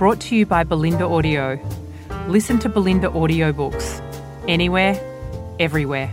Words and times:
brought 0.00 0.18
to 0.18 0.34
you 0.34 0.46
by 0.46 0.64
Bolinda 0.64 1.02
Audio. 1.02 1.60
Listen 2.26 2.58
to 2.60 2.70
Bolinda 2.70 3.12
audiobooks 3.12 4.00
anywhere, 4.48 4.98
everywhere. 5.58 6.06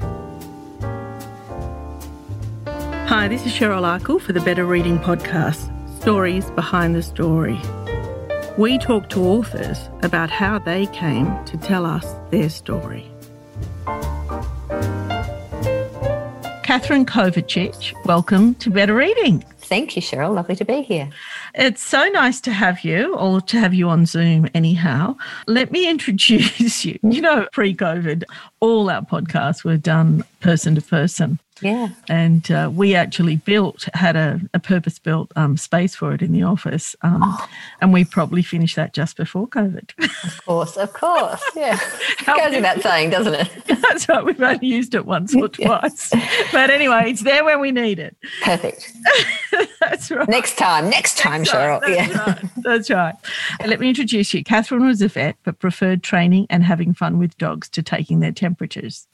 Hi, 3.08 3.30
this 3.30 3.46
is 3.46 3.54
Cheryl 3.54 3.84
Akle 3.84 4.20
for 4.20 4.34
the 4.34 4.42
Better 4.42 4.66
Reading 4.66 5.00
Podcast 5.00 5.72
Stories 6.02 6.52
Behind 6.52 6.96
the 6.96 7.02
Story. 7.02 7.58
We 8.58 8.78
talk 8.78 9.08
to 9.12 9.22
authors 9.22 9.80
about 10.04 10.30
how 10.30 10.60
they 10.60 10.88
came 10.88 11.46
to 11.46 11.56
tell 11.56 11.86
us 11.86 12.14
their 12.30 12.50
story. 12.50 13.10
Katherine 16.64 17.06
Kovacic, 17.06 17.94
welcome 18.04 18.54
to 18.56 18.70
Better 18.70 18.96
Reading. 18.96 19.46
Thank 19.60 19.96
you, 19.96 20.02
Cheryl. 20.02 20.36
Lovely 20.36 20.58
to 20.58 20.66
be 20.66 20.82
here. 20.82 21.10
It's 21.58 21.84
so 21.84 22.08
nice 22.10 22.40
to 22.42 22.52
have 22.52 22.84
you, 22.84 23.16
or 23.16 23.42
to 23.42 23.60
have 23.60 23.74
you 23.74 23.90
on 23.90 24.06
Zoom, 24.06 24.48
anyhow. 24.54 25.16
Let 25.48 25.72
me 25.72 25.90
introduce 25.90 26.86
you. 26.86 27.00
You 27.02 27.20
know, 27.20 27.48
pre 27.52 27.74
COVID, 27.74 28.24
all 28.60 28.92
our 28.92 29.02
podcasts 29.02 29.64
were 29.64 29.78
done 29.78 30.24
person 30.40 30.76
to 30.76 30.82
person. 30.82 31.40
Yeah. 31.62 31.90
And 32.08 32.50
uh, 32.52 32.70
we 32.74 32.96
actually 32.96 33.38
built, 33.38 33.88
had 33.94 34.16
a, 34.16 34.40
a 34.54 34.60
purpose 34.60 35.00
built 35.00 35.32
um, 35.36 35.58
space 35.58 35.96
for 35.96 36.14
it 36.14 36.22
in 36.22 36.32
the 36.32 36.44
office. 36.44 36.96
Um, 37.02 37.22
oh. 37.24 37.50
And 37.82 37.94
we 37.94 38.06
probably 38.06 38.42
finished 38.42 38.76
that 38.76 38.94
just 38.94 39.18
before 39.18 39.48
COVID. 39.48 39.92
Of 40.24 40.46
course, 40.46 40.78
of 40.78 40.94
course. 40.94 41.44
Yeah. 41.56 41.80
it 42.20 42.26
goes 42.26 42.56
without 42.56 42.82
saying, 42.82 43.10
doesn't 43.10 43.34
it? 43.34 43.50
That's 43.82 44.08
right. 44.10 44.24
We've 44.24 44.42
only 44.42 44.68
used 44.68 44.96
it 44.96 45.06
once 45.06 45.36
or 45.36 45.48
twice. 45.48 46.12
But 46.52 46.70
anyway, 46.70 47.06
it's 47.08 47.24
there 47.24 47.44
when 47.44 47.60
we 47.60 47.72
need 47.72 48.00
it. 48.00 48.16
Perfect. 48.44 48.94
That's 49.80 50.12
right. 50.12 50.28
Next 50.28 50.58
time, 50.58 50.90
next 50.90 51.18
time, 51.18 51.42
next 51.42 51.54
Cheryl. 51.54 51.82
That's 51.82 51.96
yeah. 51.96 52.26
Right. 52.26 52.46
That's 52.58 52.90
right. 52.90 53.16
And 53.60 53.70
let 53.70 53.80
me 53.80 53.90
introduce 53.90 54.34
you. 54.34 54.44
Katherine 54.44 54.86
was 54.86 55.02
a 55.02 55.08
vet, 55.08 55.38
but 55.44 55.60
preferred 55.60 56.04
training 56.04 56.48
and 56.50 56.64
having 56.64 56.94
fun 56.94 57.18
with 57.18 57.38
dogs 57.38 57.70
to 57.70 57.82
taking 57.82 58.20
their 58.20 58.32
temperatures. 58.32 59.08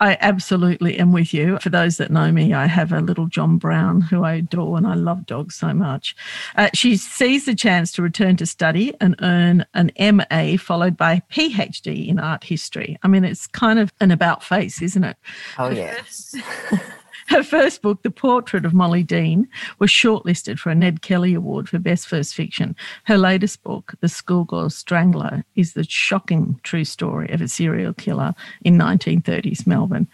I 0.00 0.16
absolutely 0.20 0.98
am 0.98 1.12
with 1.12 1.34
you. 1.34 1.58
For 1.60 1.70
those 1.70 1.96
that 1.96 2.10
know 2.10 2.30
me, 2.30 2.54
I 2.54 2.66
have 2.66 2.92
a 2.92 3.00
little 3.00 3.26
John 3.26 3.58
Brown 3.58 4.00
who 4.00 4.22
I 4.22 4.34
adore 4.34 4.76
and 4.76 4.86
I 4.86 4.94
love 4.94 5.26
dogs 5.26 5.56
so 5.56 5.74
much. 5.74 6.14
Uh, 6.56 6.70
she 6.72 6.96
sees 6.96 7.46
the 7.46 7.54
chance 7.54 7.90
to 7.92 8.02
return 8.02 8.36
to 8.36 8.46
study 8.46 8.94
and 9.00 9.16
earn 9.20 9.66
an 9.74 9.90
MA 9.98 10.56
followed 10.56 10.96
by 10.96 11.22
PhD 11.32 12.06
in 12.08 12.20
art 12.20 12.44
history. 12.44 12.96
I 13.02 13.08
mean, 13.08 13.24
it's 13.24 13.46
kind 13.48 13.78
of 13.78 13.92
an 14.00 14.10
about 14.10 14.44
face, 14.44 14.80
isn't 14.82 15.04
it? 15.04 15.16
Oh, 15.58 15.70
yes. 15.78 16.34
Her 17.28 17.42
first 17.42 17.82
book, 17.82 18.02
The 18.02 18.10
Portrait 18.10 18.64
of 18.64 18.72
Molly 18.72 19.02
Dean, 19.02 19.48
was 19.78 19.90
shortlisted 19.90 20.58
for 20.58 20.70
a 20.70 20.74
Ned 20.74 21.02
Kelly 21.02 21.34
Award 21.34 21.68
for 21.68 21.78
Best 21.78 22.08
First 22.08 22.34
Fiction. 22.34 22.74
Her 23.04 23.18
latest 23.18 23.62
book, 23.62 23.94
The 24.00 24.08
Schoolgirl 24.08 24.70
Strangler, 24.70 25.44
is 25.54 25.74
the 25.74 25.84
shocking 25.84 26.58
true 26.62 26.84
story 26.84 27.28
of 27.30 27.42
a 27.42 27.48
serial 27.48 27.92
killer 27.92 28.34
in 28.62 28.78
1930s 28.78 29.66
Melbourne. 29.66 30.08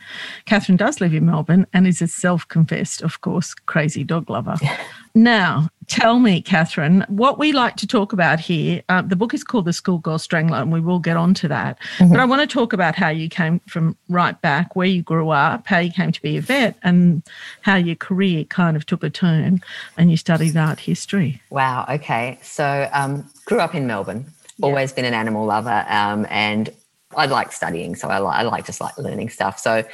Katherine 0.46 0.76
does 0.76 1.00
live 1.00 1.14
in 1.14 1.26
Melbourne 1.26 1.66
and 1.72 1.86
is 1.86 2.02
a 2.02 2.08
self 2.08 2.48
confessed, 2.48 3.00
of 3.02 3.20
course, 3.20 3.54
crazy 3.54 4.02
dog 4.02 4.28
lover. 4.28 4.56
Now, 5.16 5.68
tell 5.86 6.18
me, 6.18 6.40
Katherine, 6.40 7.04
what 7.08 7.38
we 7.38 7.52
like 7.52 7.76
to 7.76 7.86
talk 7.86 8.12
about 8.12 8.40
here. 8.40 8.82
Uh, 8.88 9.02
the 9.02 9.16
book 9.16 9.34
is 9.34 9.44
called 9.44 9.64
The 9.64 9.72
Schoolgirl 9.72 10.18
Strangler, 10.18 10.58
and 10.58 10.72
we 10.72 10.80
will 10.80 10.98
get 10.98 11.16
on 11.16 11.34
to 11.34 11.48
that. 11.48 11.78
Mm-hmm. 11.98 12.10
But 12.10 12.20
I 12.20 12.24
want 12.24 12.40
to 12.42 12.46
talk 12.46 12.72
about 12.72 12.94
how 12.94 13.08
you 13.08 13.28
came 13.28 13.60
from 13.60 13.96
right 14.08 14.40
back, 14.40 14.76
where 14.76 14.86
you 14.86 15.02
grew 15.02 15.30
up, 15.30 15.66
how 15.66 15.78
you 15.78 15.90
came 15.90 16.12
to 16.12 16.22
be 16.22 16.36
a 16.36 16.40
vet, 16.40 16.76
and 16.82 17.22
how 17.62 17.76
your 17.76 17.96
career 17.96 18.44
kind 18.44 18.76
of 18.76 18.86
took 18.86 19.02
a 19.02 19.10
turn 19.10 19.60
and 19.96 20.10
you 20.10 20.16
studied 20.16 20.56
art 20.56 20.80
history. 20.80 21.40
Wow. 21.50 21.86
Okay. 21.88 22.38
So, 22.42 22.88
um, 22.92 23.28
grew 23.44 23.60
up 23.60 23.74
in 23.74 23.86
Melbourne, 23.86 24.26
always 24.62 24.92
been 24.92 25.04
an 25.04 25.14
animal 25.14 25.44
lover, 25.44 25.84
um, 25.88 26.26
and 26.30 26.70
I 27.16 27.26
like 27.26 27.52
studying. 27.52 27.94
So, 27.94 28.08
I 28.08 28.18
like, 28.18 28.38
I 28.38 28.42
like 28.42 28.66
just 28.66 28.80
like 28.80 28.96
learning 28.98 29.30
stuff. 29.30 29.58
So, 29.58 29.84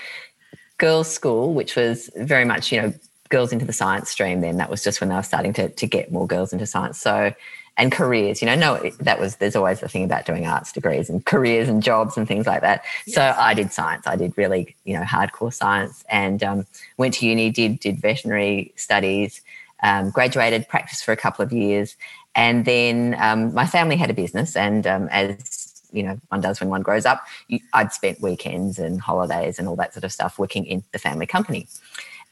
girls' 0.78 1.11
school, 1.12 1.55
which 1.55 1.77
was 1.77 2.11
very 2.17 2.45
much, 2.45 2.72
you 2.72 2.81
know, 2.81 2.95
girls 3.31 3.53
into 3.53 3.65
the 3.65 3.73
science 3.73 4.11
stream 4.11 4.41
then 4.41 4.59
that 4.59 4.69
was 4.69 4.85
just 4.85 5.01
when 5.01 5.09
they 5.09 5.15
were 5.15 5.23
starting 5.23 5.53
to, 5.55 5.69
to 5.71 5.87
get 5.87 6.13
more 6.13 6.27
girls 6.27 6.53
into 6.53 6.67
science. 6.67 7.01
So 7.01 7.33
and 7.77 7.93
careers 7.93 8.43
you 8.43 8.47
know 8.47 8.57
no 8.57 8.91
that 9.01 9.19
was 9.19 9.37
there's 9.37 9.57
always 9.57 9.81
the 9.81 9.89
thing 9.89 10.05
about 10.05 10.27
doing 10.27 10.47
arts 10.47 10.73
degrees 10.73 11.09
and 11.09 11.25
careers 11.25 11.69
and 11.69 11.83
jobs 11.83 12.17
and 12.17 12.29
things 12.29 12.47
like 12.47 12.61
that. 12.61 12.85
Yes. 13.07 13.15
so 13.15 13.35
i 13.39 13.55
did 13.55 13.73
science. 13.73 14.07
I 14.07 14.17
did 14.17 14.37
really 14.37 14.77
you 14.85 14.95
know 14.95 15.03
hardcore 15.03 15.55
science 15.55 16.05
and 16.09 16.43
um, 16.43 16.67
went 16.99 17.15
to 17.15 17.27
uni 17.27 17.51
did 17.51 17.81
did 17.81 18.01
veterinary 18.01 18.73
studies 18.77 19.41
um, 19.83 20.11
graduated 20.11 20.69
practiced 20.69 21.05
for 21.05 21.13
a 21.13 21.17
couple 21.17 21.43
of 21.43 21.53
years. 21.53 21.97
And 22.35 22.65
then 22.65 23.17
um, 23.19 23.55
my 23.55 23.67
family 23.67 23.97
had 23.97 24.11
a 24.11 24.15
business 24.15 24.57
and 24.57 24.87
um, 24.87 25.09
as 25.11 25.71
you 25.93 26.03
know 26.03 26.21
one 26.29 26.41
does 26.41 26.61
when 26.61 26.69
one 26.69 26.83
grows 26.83 27.05
up 27.05 27.27
i'd 27.73 27.93
spent 27.93 28.21
weekends 28.21 28.79
and 28.79 29.01
holidays 29.01 29.59
and 29.59 29.67
all 29.67 29.75
that 29.75 29.93
sort 29.93 30.05
of 30.05 30.13
stuff 30.13 30.39
working 30.39 30.65
in 30.65 30.85
the 30.93 30.99
family 30.99 31.27
company 31.27 31.67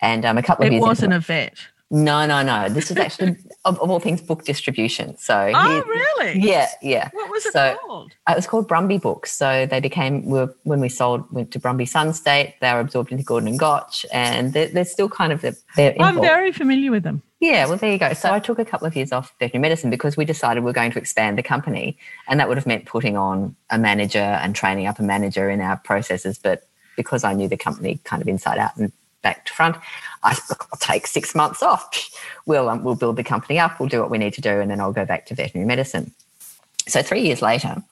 and 0.01 0.25
um, 0.25 0.39
a 0.39 0.43
couple 0.43 0.65
of 0.65 0.73
it 0.73 0.75
years. 0.75 0.85
It 0.85 0.87
wasn't 0.87 1.13
a 1.13 1.21
vet. 1.21 1.59
No, 1.91 2.27
no, 2.27 2.43
no. 2.43 2.69
This 2.69 2.91
is 2.91 2.99
actually 2.99 3.37
of, 3.65 3.81
of, 3.81 3.91
all 3.91 3.99
things 3.99 4.21
book 4.21 4.45
distribution. 4.45 5.17
So 5.17 5.51
oh, 5.55 5.83
really? 5.87 6.39
Yeah, 6.39 6.69
yeah. 6.83 7.09
What 7.13 7.31
was 7.31 7.47
it 7.47 7.55
so, 7.55 7.79
called? 7.87 8.13
It 8.29 8.37
was 8.37 8.47
called 8.47 8.69
Brumby 8.69 9.01
Books. 9.01 9.33
So 9.33 9.65
they 9.65 9.81
became 9.81 10.27
were 10.27 10.55
when 10.65 10.81
we 10.81 10.91
sold 10.91 11.31
went 11.33 11.51
to 11.53 11.61
Brumby 11.61 11.89
Sunstate. 11.89 12.55
They 12.61 12.73
were 12.75 12.81
absorbed 12.81 13.11
into 13.11 13.25
Gordon 13.25 13.49
and 13.49 13.59
Gotch, 13.59 14.05
and 14.13 14.53
they're, 14.53 14.69
they're 14.69 14.85
still 14.85 15.09
kind 15.09 15.33
of 15.33 15.41
they're. 15.77 15.95
I'm 15.99 16.21
very 16.21 16.53
familiar 16.53 16.91
with 16.91 17.05
them. 17.05 17.23
Yeah, 17.41 17.67
well, 17.67 17.77
there 17.77 17.93
you 17.93 17.99
go. 17.99 18.13
So 18.13 18.33
I 18.33 18.41
took 18.41 18.59
a 18.59 18.65
couple 18.65 18.87
of 18.87 18.97
years 18.97 19.13
off 19.13 19.33
veterinary 19.39 19.63
medicine 19.63 19.91
because 19.91 20.17
we 20.17 20.25
decided 20.25 20.65
we 20.65 20.71
are 20.71 20.75
going 20.75 20.91
to 20.93 20.99
expand 20.99 21.39
the 21.39 21.43
company, 21.43 21.97
and 22.27 22.39
that 22.39 22.49
would 22.49 22.59
have 22.59 22.67
meant 22.67 22.85
putting 22.85 23.17
on 23.17 23.57
a 23.71 23.79
manager 23.79 24.19
and 24.19 24.55
training 24.55 24.87
up 24.87 24.99
a 24.99 25.03
manager 25.03 25.49
in 25.49 25.63
our 25.63 25.79
processes. 25.79 26.39
But 26.39 26.69
because 26.97 27.25
I 27.25 27.33
knew 27.33 27.49
the 27.49 27.57
company 27.57 27.99
kind 28.05 28.21
of 28.21 28.29
inside 28.29 28.59
out 28.59 28.77
and 28.77 28.93
back 29.29 29.45
to 29.45 29.53
front. 29.53 29.77
I, 30.23 30.37
will 30.49 30.79
take 30.79 31.07
six 31.07 31.35
months 31.35 31.63
off. 31.63 31.83
We'll, 32.47 32.69
um, 32.69 32.83
we'll 32.83 32.95
build 32.95 33.17
the 33.17 33.25
company 33.25 33.59
up, 33.59 33.79
we'll 33.79 33.89
do 33.89 34.01
what 34.01 34.11
we 34.11 34.19
need 34.19 34.35
to 34.35 34.41
do, 34.41 34.61
and 34.61 34.71
then 34.71 34.81
I'll 34.81 34.93
go 34.93 35.05
back 35.05 35.27
to 35.27 35.35
veterinary 35.35 35.67
medicine. 35.67 36.13
So, 36.87 37.03
three 37.03 37.21
years 37.21 37.43
later, 37.43 37.83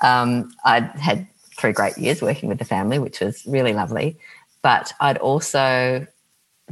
um, 0.00 0.52
I'd 0.64 0.90
had 0.98 1.26
three 1.56 1.72
great 1.72 1.96
years 1.96 2.20
working 2.20 2.48
with 2.48 2.58
the 2.58 2.64
family, 2.64 2.98
which 2.98 3.20
was 3.20 3.46
really 3.46 3.72
lovely. 3.72 4.16
But 4.62 4.92
I'd 5.00 5.18
also 5.18 6.06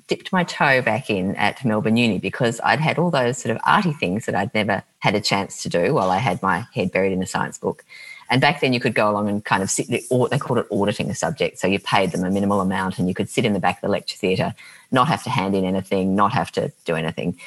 dipped 0.07 0.33
my 0.33 0.45
toe 0.45 0.83
back 0.83 1.11
in 1.11 1.37
at 1.37 1.65
Melbourne 1.65 1.97
Uni 1.97 2.19
because 2.19 2.61
I'd 2.65 2.81
had 2.81 2.99
all 2.99 3.11
those 3.11 3.39
sort 3.39 3.55
of 3.55 3.63
arty 3.65 3.93
things 3.93 4.27
that 4.27 4.35
I'd 4.35 4.55
never 4.55 4.83
had 4.99 5.15
a 5.15 5.21
chance 5.21 5.63
to 5.63 5.69
do 5.69 5.95
while 5.95 6.11
I 6.11 6.19
had 6.19 6.43
my 6.43 6.67
head 6.75 6.91
buried 6.91 7.13
in 7.13 7.23
a 7.23 7.27
science 7.27 7.59
book. 7.59 7.85
And 8.31 8.41
back 8.41 8.61
then, 8.61 8.73
you 8.73 8.81
could 8.81 8.95
go 8.95 9.11
along 9.11 9.29
and 9.29 9.45
kind 9.45 9.63
of 9.63 9.71
sit, 9.71 10.05
or 10.09 10.29
they 10.29 10.39
called 10.39 10.61
it 10.61 10.67
auditing 10.71 11.11
a 11.11 11.15
subject. 11.15 11.59
So 11.59 11.67
you 11.67 11.79
paid 11.79 12.13
them 12.13 12.25
a 12.25 12.31
minimal 12.31 12.61
amount 12.61 12.99
and 12.99 13.09
you 13.09 13.15
could 13.15 13.29
sit 13.29 13.45
in 13.45 13.53
the 13.53 13.61
back 13.61 13.77
of 13.77 13.81
the 13.83 13.89
lecture 13.89 14.17
theatre, 14.17 14.55
not 14.93 15.09
have 15.09 15.23
to 15.25 15.31
hand 15.31 15.55
in 15.55 15.65
anything, 15.65 16.15
not 16.15 16.33
have 16.33 16.53
to 16.53 16.73
do 16.85 16.95
anything. 16.95 17.39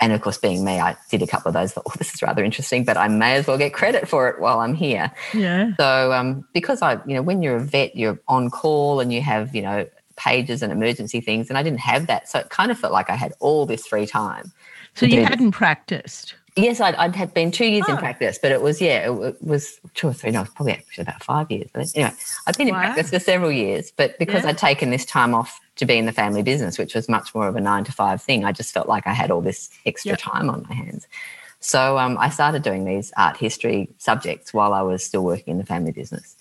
And 0.00 0.12
of 0.12 0.20
course, 0.20 0.38
being 0.38 0.64
me, 0.64 0.80
I 0.80 0.96
did 1.10 1.22
a 1.22 1.26
couple 1.28 1.50
of 1.50 1.54
those. 1.54 1.72
Thought, 1.72 1.84
oh, 1.86 1.92
this 1.96 2.12
is 2.12 2.22
rather 2.22 2.42
interesting, 2.42 2.84
but 2.84 2.96
I 2.96 3.06
may 3.06 3.34
as 3.34 3.46
well 3.46 3.58
get 3.58 3.72
credit 3.72 4.08
for 4.08 4.28
it 4.28 4.40
while 4.40 4.58
I'm 4.58 4.74
here. 4.74 5.12
Yeah. 5.32 5.76
So, 5.76 6.12
um, 6.12 6.44
because 6.52 6.82
I, 6.82 6.94
you 7.06 7.14
know, 7.14 7.22
when 7.22 7.42
you're 7.42 7.56
a 7.56 7.60
vet, 7.60 7.94
you're 7.94 8.18
on 8.26 8.50
call 8.50 8.98
and 8.98 9.12
you 9.12 9.20
have, 9.20 9.54
you 9.54 9.62
know, 9.62 9.86
pages 10.16 10.62
and 10.62 10.72
emergency 10.72 11.20
things, 11.20 11.48
and 11.48 11.58
I 11.58 11.62
didn't 11.62 11.80
have 11.80 12.06
that, 12.06 12.28
so 12.28 12.38
it 12.38 12.48
kind 12.50 12.70
of 12.70 12.78
felt 12.78 12.92
like 12.92 13.10
I 13.10 13.16
had 13.16 13.32
all 13.40 13.66
this 13.66 13.86
free 13.86 14.06
time. 14.06 14.52
So 14.94 15.06
you 15.06 15.24
hadn't 15.24 15.50
this. 15.50 15.56
practiced. 15.56 16.34
Yes, 16.54 16.80
I'd, 16.80 16.94
I'd 16.96 17.16
had 17.16 17.32
been 17.32 17.50
two 17.50 17.64
years 17.64 17.84
oh. 17.88 17.92
in 17.92 17.98
practice, 17.98 18.38
but 18.40 18.52
it 18.52 18.60
was, 18.60 18.80
yeah, 18.80 19.10
it, 19.10 19.18
it, 19.24 19.42
was 19.42 19.80
two 19.94 20.08
or 20.08 20.12
three, 20.12 20.30
no, 20.30 20.44
probably 20.54 20.72
actually 20.72 21.02
about 21.02 21.22
five 21.24 21.50
years. 21.50 21.70
But 21.72 21.90
anyway, 21.94 22.12
I've 22.46 22.58
been 22.58 22.68
wow. 22.68 22.74
in 22.74 22.80
practice 22.82 23.10
for 23.10 23.18
several 23.20 23.50
years, 23.50 23.90
but 23.96 24.18
because 24.18 24.42
yeah. 24.42 24.50
I'd 24.50 24.58
taken 24.58 24.90
this 24.90 25.06
time 25.06 25.34
off 25.34 25.58
to 25.76 25.86
be 25.86 25.96
in 25.96 26.04
the 26.04 26.12
family 26.12 26.42
business, 26.42 26.78
which 26.78 26.94
was 26.94 27.08
much 27.08 27.34
more 27.34 27.48
of 27.48 27.56
a 27.56 27.60
nine 27.60 27.84
to 27.84 27.92
five 27.92 28.20
thing, 28.20 28.44
I 28.44 28.52
just 28.52 28.74
felt 28.74 28.86
like 28.86 29.06
I 29.06 29.14
had 29.14 29.30
all 29.30 29.40
this 29.40 29.70
extra 29.86 30.10
yep. 30.10 30.18
time 30.18 30.50
on 30.50 30.66
my 30.68 30.74
hands. 30.74 31.06
So 31.60 31.96
um, 31.96 32.18
I 32.18 32.28
started 32.28 32.62
doing 32.62 32.84
these 32.84 33.12
art 33.16 33.36
history 33.36 33.88
subjects 33.98 34.52
while 34.52 34.74
I 34.74 34.82
was 34.82 35.02
still 35.04 35.24
working 35.24 35.52
in 35.52 35.58
the 35.58 35.64
family 35.64 35.92
business. 35.92 36.36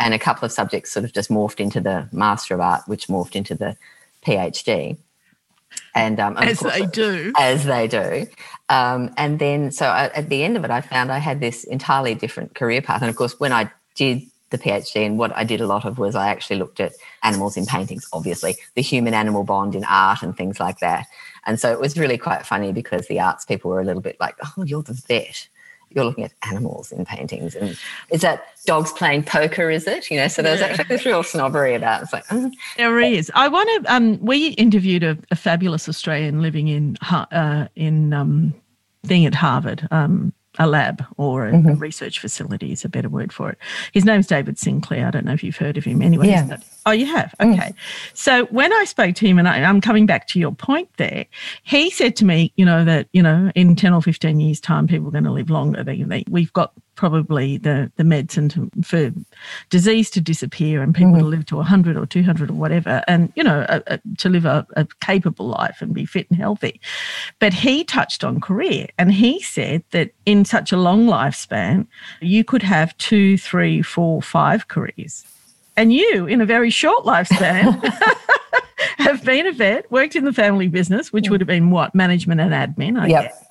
And 0.00 0.14
a 0.14 0.18
couple 0.18 0.46
of 0.46 0.50
subjects 0.50 0.90
sort 0.90 1.04
of 1.04 1.12
just 1.12 1.30
morphed 1.30 1.60
into 1.60 1.80
the 1.80 2.08
Master 2.10 2.54
of 2.54 2.60
Art, 2.60 2.82
which 2.86 3.06
morphed 3.06 3.36
into 3.36 3.54
the 3.54 3.76
PhD. 4.26 4.96
And 5.94 6.18
um, 6.20 6.36
as 6.38 6.60
they 6.60 6.86
do, 6.86 7.32
as 7.38 7.64
they 7.64 7.86
do. 7.86 8.26
Um, 8.68 9.12
and 9.16 9.38
then, 9.38 9.70
so 9.70 9.86
I, 9.86 10.04
at 10.14 10.28
the 10.28 10.42
end 10.42 10.56
of 10.56 10.64
it, 10.64 10.70
I 10.70 10.80
found 10.80 11.12
I 11.12 11.18
had 11.18 11.40
this 11.40 11.64
entirely 11.64 12.14
different 12.14 12.54
career 12.54 12.80
path. 12.80 13.02
And 13.02 13.10
of 13.10 13.16
course, 13.16 13.38
when 13.38 13.52
I 13.52 13.70
did 13.94 14.22
the 14.50 14.58
PhD, 14.58 15.04
and 15.04 15.18
what 15.18 15.36
I 15.36 15.44
did 15.44 15.60
a 15.60 15.66
lot 15.66 15.84
of 15.84 15.98
was 15.98 16.14
I 16.14 16.28
actually 16.28 16.56
looked 16.56 16.80
at 16.80 16.92
animals 17.22 17.56
in 17.56 17.66
paintings, 17.66 18.06
obviously, 18.12 18.56
the 18.74 18.82
human 18.82 19.14
animal 19.14 19.44
bond 19.44 19.74
in 19.74 19.84
art 19.84 20.22
and 20.22 20.36
things 20.36 20.60
like 20.60 20.78
that. 20.78 21.06
And 21.44 21.58
so 21.58 21.72
it 21.72 21.80
was 21.80 21.98
really 21.98 22.18
quite 22.18 22.46
funny 22.46 22.72
because 22.72 23.08
the 23.08 23.20
arts 23.20 23.44
people 23.44 23.70
were 23.70 23.80
a 23.80 23.84
little 23.84 24.02
bit 24.02 24.16
like, 24.20 24.36
oh, 24.56 24.62
you're 24.64 24.82
the 24.82 25.00
vet. 25.08 25.48
You're 25.94 26.04
looking 26.04 26.24
at 26.24 26.32
animals 26.48 26.92
in 26.92 27.04
paintings. 27.04 27.54
And 27.54 27.78
is 28.10 28.20
that 28.22 28.44
dogs 28.66 28.92
playing 28.92 29.24
poker, 29.24 29.70
is 29.70 29.86
it? 29.86 30.10
You 30.10 30.18
know, 30.18 30.28
so 30.28 30.42
there 30.42 30.52
was 30.52 30.60
yeah. 30.60 30.68
actually 30.68 30.84
this 30.88 31.04
real 31.04 31.22
snobbery 31.22 31.74
about 31.74 32.00
it. 32.00 32.04
It's 32.04 32.12
like, 32.12 32.26
mm. 32.26 32.52
There 32.76 33.00
is. 33.00 33.30
I 33.34 33.48
want 33.48 33.84
to, 33.84 33.94
um, 33.94 34.18
we 34.20 34.48
interviewed 34.50 35.02
a, 35.02 35.18
a, 35.30 35.36
fabulous 35.36 35.88
Australian 35.88 36.42
living 36.42 36.68
in, 36.68 36.96
uh, 37.10 37.66
in, 37.76 38.12
um, 38.12 38.54
thing 39.04 39.26
at 39.26 39.34
Harvard, 39.34 39.86
um, 39.90 40.32
a 40.58 40.66
lab 40.66 41.04
or 41.16 41.46
a, 41.46 41.52
mm-hmm. 41.52 41.78
research 41.78 42.18
facility 42.18 42.72
is 42.72 42.84
a 42.84 42.88
better 42.88 43.08
word 43.08 43.32
for 43.32 43.50
it. 43.50 43.58
His 43.92 44.04
name's 44.04 44.26
David 44.26 44.58
Sinclair. 44.58 45.06
I 45.06 45.10
don't 45.10 45.24
know 45.24 45.32
if 45.32 45.42
you've 45.42 45.56
heard 45.56 45.78
of 45.78 45.84
him. 45.84 46.02
Anyway, 46.02 46.28
yeah. 46.28 46.58
oh, 46.84 46.90
you 46.90 47.06
have? 47.06 47.34
Mm. 47.40 47.54
Okay. 47.54 47.70
Mm. 47.70 47.74
So 48.12 48.44
when 48.46 48.72
I 48.72 48.84
spoke 48.84 49.14
to 49.16 49.26
him, 49.26 49.38
and 49.38 49.48
I, 49.48 49.58
am 49.58 49.80
coming 49.80 50.04
back 50.04 50.26
to 50.28 50.38
your 50.38 50.52
point 50.52 50.90
there, 50.98 51.24
he 51.62 51.90
said 51.90 52.16
to 52.16 52.24
me, 52.24 52.52
you 52.56 52.64
know, 52.64 52.84
that, 52.84 53.08
you 53.12 53.22
know, 53.22 53.50
in 53.54 53.76
10 53.76 53.94
or 53.94 54.02
15 54.02 54.40
years' 54.40 54.60
time, 54.60 54.86
people 54.86 55.08
are 55.08 55.12
going 55.12 55.24
to 55.24 55.32
live 55.32 55.48
longer. 55.48 55.82
They, 55.82 56.02
they, 56.02 56.24
we've 56.28 56.52
got 56.52 56.72
probably 57.02 57.56
the, 57.56 57.90
the 57.96 58.04
medicine 58.04 58.48
to, 58.48 58.70
for 58.84 59.10
disease 59.70 60.08
to 60.08 60.20
disappear 60.20 60.80
and 60.80 60.94
people 60.94 61.10
mm-hmm. 61.10 61.22
to 61.22 61.26
live 61.26 61.44
to 61.44 61.56
100 61.56 61.96
or 61.96 62.06
200 62.06 62.48
or 62.48 62.52
whatever, 62.52 63.02
and, 63.08 63.32
you 63.34 63.42
know, 63.42 63.66
a, 63.68 63.82
a, 63.88 64.00
to 64.18 64.28
live 64.28 64.44
a, 64.44 64.64
a 64.76 64.86
capable 65.00 65.48
life 65.48 65.78
and 65.82 65.92
be 65.92 66.06
fit 66.06 66.30
and 66.30 66.38
healthy. 66.38 66.80
But 67.40 67.52
he 67.52 67.82
touched 67.82 68.22
on 68.22 68.40
career 68.40 68.86
and 68.98 69.12
he 69.12 69.42
said 69.42 69.82
that 69.90 70.12
in 70.26 70.44
such 70.44 70.70
a 70.70 70.76
long 70.76 71.06
lifespan, 71.06 71.88
you 72.20 72.44
could 72.44 72.62
have 72.62 72.96
two, 72.98 73.36
three, 73.36 73.82
four, 73.82 74.22
five 74.22 74.68
careers. 74.68 75.24
And 75.76 75.92
you, 75.92 76.26
in 76.26 76.40
a 76.40 76.46
very 76.46 76.70
short 76.70 77.04
lifespan, 77.04 77.82
have 78.98 79.24
been 79.24 79.48
a 79.48 79.52
vet, 79.52 79.90
worked 79.90 80.14
in 80.14 80.24
the 80.24 80.32
family 80.32 80.68
business, 80.68 81.12
which 81.12 81.28
would 81.30 81.40
have 81.40 81.48
been 81.48 81.70
what? 81.70 81.96
Management 81.96 82.40
and 82.40 82.52
admin, 82.52 82.96
I 82.96 83.08
yep. 83.08 83.22
guess 83.24 83.44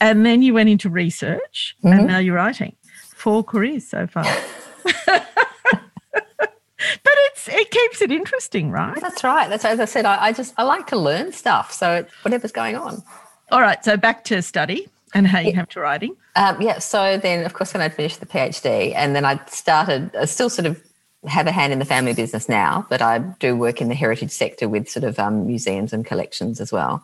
and 0.00 0.24
then 0.24 0.42
you 0.42 0.54
went 0.54 0.68
into 0.68 0.88
research 0.90 1.76
mm-hmm. 1.84 1.98
and 1.98 2.06
now 2.06 2.18
you're 2.18 2.34
writing. 2.34 2.76
Four 3.14 3.44
careers 3.44 3.86
so 3.88 4.06
far. 4.06 4.24
but 5.06 5.26
it's 6.78 7.48
it 7.48 7.70
keeps 7.70 8.02
it 8.02 8.10
interesting, 8.10 8.70
right? 8.70 9.00
That's 9.00 9.24
right. 9.24 9.48
That's 9.48 9.64
as 9.64 9.80
I 9.80 9.84
said. 9.86 10.04
I, 10.04 10.26
I 10.26 10.32
just 10.32 10.54
I 10.56 10.64
like 10.64 10.86
to 10.88 10.96
learn 10.96 11.32
stuff. 11.32 11.72
So 11.72 12.04
whatever's 12.22 12.52
going 12.52 12.76
on. 12.76 13.02
All 13.50 13.60
right. 13.60 13.82
So 13.84 13.96
back 13.96 14.24
to 14.24 14.42
study 14.42 14.88
and 15.14 15.26
how 15.26 15.38
you 15.38 15.50
yeah. 15.50 15.56
have 15.56 15.68
to 15.70 15.80
writing. 15.80 16.16
Um, 16.36 16.60
yeah. 16.60 16.78
So 16.78 17.16
then, 17.16 17.44
of 17.46 17.54
course, 17.54 17.72
when 17.72 17.80
I'd 17.80 17.94
finished 17.94 18.20
the 18.20 18.26
PhD, 18.26 18.92
and 18.94 19.14
then 19.14 19.24
I 19.24 19.40
started. 19.46 20.14
I 20.16 20.24
still 20.26 20.50
sort 20.50 20.66
of 20.66 20.82
have 21.26 21.46
a 21.46 21.52
hand 21.52 21.72
in 21.72 21.78
the 21.78 21.84
family 21.84 22.12
business 22.12 22.48
now, 22.48 22.86
but 22.90 23.00
I 23.00 23.18
do 23.18 23.56
work 23.56 23.80
in 23.80 23.88
the 23.88 23.94
heritage 23.94 24.30
sector 24.30 24.68
with 24.68 24.88
sort 24.88 25.04
of 25.04 25.18
um, 25.18 25.46
museums 25.46 25.92
and 25.92 26.04
collections 26.04 26.60
as 26.60 26.70
well. 26.70 27.02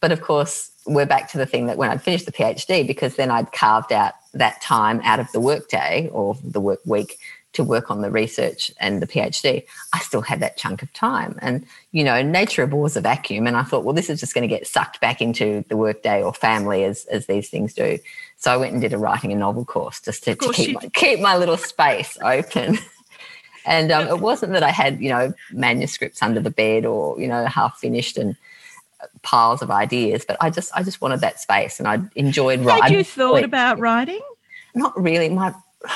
But 0.00 0.12
of 0.12 0.22
course, 0.22 0.70
we're 0.86 1.06
back 1.06 1.30
to 1.30 1.38
the 1.38 1.46
thing 1.46 1.66
that 1.66 1.76
when 1.76 1.90
I'd 1.90 2.02
finished 2.02 2.26
the 2.26 2.32
PhD, 2.32 2.86
because 2.86 3.16
then 3.16 3.30
I'd 3.30 3.52
carved 3.52 3.92
out 3.92 4.14
that 4.32 4.60
time 4.62 5.00
out 5.04 5.20
of 5.20 5.30
the 5.32 5.40
workday 5.40 6.08
or 6.12 6.36
the 6.42 6.60
work 6.60 6.80
week 6.86 7.18
to 7.52 7.64
work 7.64 7.90
on 7.90 8.00
the 8.00 8.10
research 8.10 8.70
and 8.78 9.02
the 9.02 9.06
PhD, 9.06 9.64
I 9.92 9.98
still 9.98 10.20
had 10.20 10.40
that 10.40 10.56
chunk 10.56 10.82
of 10.82 10.92
time. 10.92 11.36
And, 11.42 11.66
you 11.90 12.04
know, 12.04 12.22
nature 12.22 12.62
abhors 12.62 12.96
a 12.96 13.00
vacuum. 13.00 13.46
And 13.46 13.56
I 13.56 13.64
thought, 13.64 13.84
well, 13.84 13.94
this 13.94 14.08
is 14.08 14.20
just 14.20 14.34
going 14.34 14.48
to 14.48 14.54
get 14.54 14.66
sucked 14.66 15.00
back 15.00 15.20
into 15.20 15.64
the 15.68 15.76
workday 15.76 16.22
or 16.22 16.32
family 16.32 16.84
as, 16.84 17.06
as 17.06 17.26
these 17.26 17.48
things 17.48 17.74
do. 17.74 17.98
So 18.36 18.52
I 18.52 18.56
went 18.56 18.72
and 18.72 18.80
did 18.80 18.92
a 18.92 18.98
writing 18.98 19.32
a 19.32 19.36
novel 19.36 19.64
course 19.64 20.00
just 20.00 20.22
to, 20.24 20.36
to 20.36 20.52
keep, 20.52 20.74
my, 20.74 20.88
keep 20.94 21.20
my 21.20 21.36
little 21.36 21.56
space 21.56 22.16
open. 22.22 22.78
and 23.66 23.90
um, 23.90 24.06
it 24.06 24.20
wasn't 24.20 24.52
that 24.52 24.62
I 24.62 24.70
had, 24.70 25.00
you 25.00 25.08
know, 25.08 25.34
manuscripts 25.50 26.22
under 26.22 26.40
the 26.40 26.50
bed 26.50 26.86
or, 26.86 27.20
you 27.20 27.26
know, 27.26 27.44
half 27.46 27.78
finished 27.78 28.16
and 28.16 28.36
piles 29.22 29.62
of 29.62 29.70
ideas, 29.70 30.24
but 30.26 30.36
I 30.40 30.50
just 30.50 30.70
I 30.74 30.82
just 30.82 31.00
wanted 31.00 31.20
that 31.20 31.40
space, 31.40 31.78
and 31.78 31.88
I 31.88 32.00
enjoyed 32.16 32.60
writing. 32.60 32.82
Had 32.82 32.92
you 32.92 33.04
thought 33.04 33.44
about 33.44 33.78
writing? 33.78 34.20
Not 34.74 35.00
really. 35.00 35.28
My 35.28 35.54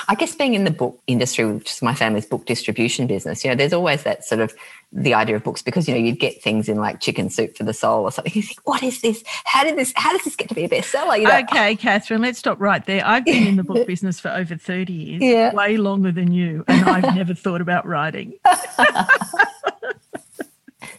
I 0.09 0.15
guess 0.15 0.35
being 0.35 0.55
in 0.55 0.65
the 0.65 0.71
book 0.71 0.99
industry, 1.07 1.45
which 1.45 1.71
is 1.71 1.83
my 1.83 1.95
family's 1.95 2.25
book 2.25 2.47
distribution 2.47 3.07
business, 3.07 3.45
you 3.45 3.51
know, 3.51 3.55
there's 3.55 3.75
always 3.75 4.03
that 4.05 4.25
sort 4.25 4.41
of 4.41 4.55
the 4.93 5.13
idea 5.13 5.37
of 5.37 5.43
books 5.43 5.61
because 5.61 5.87
you 5.87 5.95
know 5.95 6.01
you'd 6.01 6.19
get 6.19 6.41
things 6.43 6.69
in 6.69 6.79
like 6.79 7.01
chicken 7.01 7.29
soup 7.29 7.55
for 7.57 7.65
the 7.65 7.75
soul 7.75 8.05
or 8.05 8.11
something. 8.11 8.33
You 8.35 8.43
think, 8.43 8.61
what 8.65 8.83
is 8.83 9.03
this? 9.03 9.23
How 9.45 9.63
did 9.63 9.77
this? 9.77 9.93
How 9.95 10.13
does 10.13 10.25
this 10.25 10.37
get 10.37 10.49
to 10.49 10.55
be 10.55 10.65
a 10.65 10.69
bestseller? 10.69 11.19
You 11.19 11.25
know, 11.25 11.39
okay, 11.41 11.77
Katherine, 11.77 12.23
let's 12.23 12.39
stop 12.39 12.61
right 12.61 12.85
there. 12.87 13.05
I've 13.05 13.27
been 13.27 13.47
in 13.47 13.57
the 13.57 13.65
book 13.65 13.87
business 13.87 14.19
for 14.19 14.31
over 14.31 14.57
thirty 14.57 14.93
years, 14.93 15.23
yeah. 15.23 15.53
way 15.53 15.77
longer 15.77 16.13
than 16.13 16.33
you, 16.33 16.65
and 16.67 16.89
I've 16.89 17.15
never 17.15 17.35
thought 17.35 17.61
about 17.61 17.87
writing. 17.87 18.35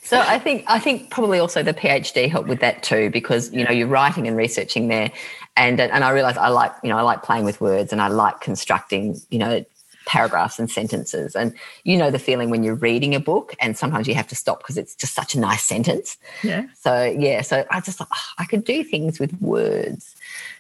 So 0.05 0.19
I 0.19 0.37
think 0.37 0.63
I 0.67 0.77
think 0.77 1.09
probably 1.09 1.39
also 1.39 1.63
the 1.63 1.73
PhD 1.73 2.29
helped 2.29 2.47
with 2.47 2.59
that 2.59 2.83
too 2.83 3.09
because 3.09 3.51
you 3.51 3.65
know 3.65 3.71
you're 3.71 3.87
writing 3.87 4.27
and 4.27 4.37
researching 4.37 4.87
there, 4.87 5.11
and 5.57 5.81
and 5.81 6.03
I 6.03 6.11
realized 6.11 6.37
I 6.37 6.49
like 6.49 6.71
you 6.83 6.89
know 6.89 6.97
I 6.97 7.01
like 7.01 7.23
playing 7.23 7.43
with 7.43 7.59
words 7.59 7.91
and 7.91 7.99
I 7.99 8.07
like 8.07 8.39
constructing 8.39 9.19
you 9.31 9.39
know 9.39 9.65
paragraphs 10.05 10.59
and 10.59 10.69
sentences 10.69 11.35
and 11.35 11.51
you 11.83 11.97
know 11.97 12.11
the 12.11 12.19
feeling 12.19 12.51
when 12.51 12.63
you're 12.63 12.75
reading 12.75 13.15
a 13.15 13.19
book 13.19 13.55
and 13.59 13.75
sometimes 13.75 14.07
you 14.07 14.13
have 14.13 14.27
to 14.27 14.35
stop 14.35 14.59
because 14.59 14.77
it's 14.77 14.95
just 14.95 15.15
such 15.15 15.33
a 15.33 15.39
nice 15.39 15.63
sentence. 15.63 16.17
Yeah. 16.43 16.67
So 16.75 17.03
yeah 17.05 17.41
so 17.41 17.65
i 17.71 17.81
just 17.81 17.97
thought 17.97 18.09
oh, 18.13 18.29
i 18.37 18.45
could 18.45 18.63
do 18.63 18.83
things 18.83 19.19
with 19.19 19.33
words. 19.41 20.15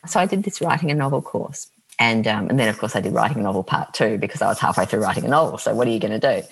So 0.07 0.19
i 0.19 0.25
did 0.25 0.41
this 0.41 0.59
writing 0.59 0.89
a 0.89 0.95
novel 0.95 1.21
course 1.21 1.69
and 1.99 2.27
um, 2.27 2.49
and 2.49 2.57
then 2.57 2.67
of 2.67 2.79
course 2.79 2.95
i 2.95 2.99
did 2.99 3.13
writing 3.13 3.37
a 3.37 3.43
novel 3.43 3.63
part 3.63 3.93
two 3.93 4.17
because 4.17 4.41
i 4.41 4.47
was 4.47 4.57
halfway 4.57 4.85
through 4.85 5.01
writing 5.01 5.25
a 5.25 5.29
novel 5.29 5.59
so 5.59 5.75
what 5.75 5.87
are 5.87 5.91
you 5.91 5.99
going 5.99 6.19
to 6.19 6.41
do? 6.41 6.47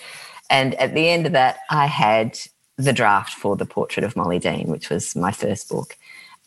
And 0.51 0.75
at 0.75 0.93
the 0.93 1.09
end 1.09 1.25
of 1.25 1.31
that 1.31 1.57
i 1.71 1.87
had 1.87 2.37
the 2.77 2.93
draft 2.93 3.33
for 3.33 3.55
the 3.55 3.65
portrait 3.65 4.03
of 4.03 4.15
Molly 4.15 4.39
Dean, 4.39 4.67
which 4.67 4.89
was 4.89 5.15
my 5.15 5.31
first 5.31 5.69
book. 5.69 5.97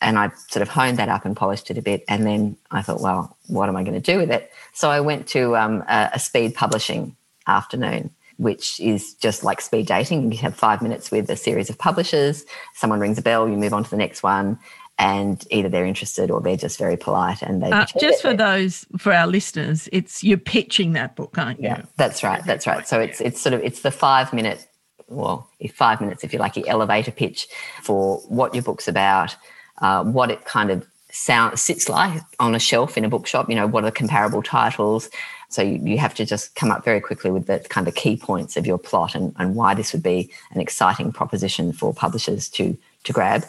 And 0.01 0.19
I 0.19 0.31
sort 0.49 0.63
of 0.63 0.69
honed 0.69 0.99
that 0.99 1.09
up 1.09 1.25
and 1.25 1.37
polished 1.37 1.71
it 1.71 1.79
a 1.79 1.83
bit. 1.83 2.05
And 2.09 2.27
then 2.27 2.57
I 2.71 2.83
thought, 2.83 3.01
well, 3.01 3.37
what 3.47 3.69
am 3.69 3.77
I 3.77 3.83
going 3.83 4.01
to 4.01 4.13
do 4.13 4.19
with 4.19 4.31
it? 4.31 4.53
So 4.75 4.91
I 4.91 5.01
went 5.01 5.27
to 5.29 5.57
um, 5.57 5.83
a, 5.89 6.11
a, 6.15 6.19
speed 6.19 6.55
publishing 6.55 7.17
afternoon, 7.47 8.11
which 8.37 8.79
is 8.79 9.15
just 9.15 9.43
like 9.43 9.63
speed 9.63 9.87
dating. 9.87 10.33
You 10.33 10.39
have 10.39 10.55
five 10.55 10.83
minutes 10.83 11.11
with 11.11 11.31
a 11.31 11.37
series 11.37 11.71
of 11.71 11.79
publishers. 11.79 12.45
Someone 12.75 13.01
rings 13.01 13.17
a 13.17 13.23
bell, 13.23 13.49
you 13.49 13.57
move 13.57 13.73
on 13.73 13.85
to 13.85 13.91
the 13.91 13.97
next 13.97 14.23
one. 14.23 14.59
And 14.99 15.43
either 15.51 15.69
they're 15.69 15.87
interested 15.87 16.31
or 16.31 16.41
they're 16.41 16.57
just 16.57 16.79
very 16.79 16.97
polite 16.97 17.43
and 17.43 17.63
they. 17.63 17.71
Uh, 17.71 17.85
just 18.01 18.23
for 18.23 18.35
those 18.35 18.87
for 18.99 19.13
our 19.13 19.27
listeners, 19.27 19.91
it's 19.93 20.25
you're 20.25 20.39
pitching 20.39 20.95
that 20.95 21.17
book, 21.17 21.37
aren't 21.37 21.61
you? 21.61 21.69
Yeah, 21.69 21.83
that's 21.99 22.23
right. 22.23 22.43
That's 22.47 22.67
right. 22.67 22.89
So 22.89 23.01
it's 23.01 23.21
it's 23.21 23.39
sort 23.39 23.53
of 23.53 23.63
it's 23.63 23.81
the 23.83 23.91
five 23.91 24.33
minute 24.33 24.67
well, 25.09 25.49
five 25.75 26.01
minutes, 26.01 26.25
if 26.25 26.33
you 26.33 26.39
like, 26.39 26.57
your 26.57 26.69
elevator 26.69 27.11
pitch 27.11 27.49
for 27.83 28.19
what 28.29 28.55
your 28.55 28.63
book's 28.63 28.89
about, 28.89 29.37
uh, 29.79 30.05
what 30.05 30.31
it 30.31 30.45
kind 30.45 30.71
of 30.71 30.87
sound 31.11 31.59
sits 31.59 31.89
like 31.89 32.21
on 32.41 32.55
a 32.55 32.59
shelf 32.59 32.99
in 32.99 33.05
a 33.05 33.09
bookshop. 33.09 33.49
You 33.49 33.57
know, 33.57 33.67
what 33.67 33.85
are 33.85 33.87
the 33.87 33.93
comparable 33.93 34.43
titles? 34.43 35.09
So 35.49 35.63
you, 35.63 35.79
you 35.83 35.99
have 35.99 36.15
to 36.17 36.25
just 36.25 36.55
come 36.55 36.71
up 36.71 36.85
very 36.85 37.01
quickly 37.01 37.31
with 37.31 37.47
the 37.47 37.61
kind 37.61 37.87
of 37.87 37.95
key 37.95 38.17
points 38.17 38.57
of 38.57 38.67
your 38.67 38.79
plot 38.79 39.15
and, 39.15 39.35
and 39.39 39.55
why 39.55 39.75
this 39.75 39.93
would 39.93 40.03
be 40.03 40.31
an 40.51 40.61
exciting 40.61 41.13
proposition 41.13 41.73
for 41.73 41.95
publishers 41.95 42.49
to 42.51 42.77
to 43.05 43.13
grab. 43.13 43.45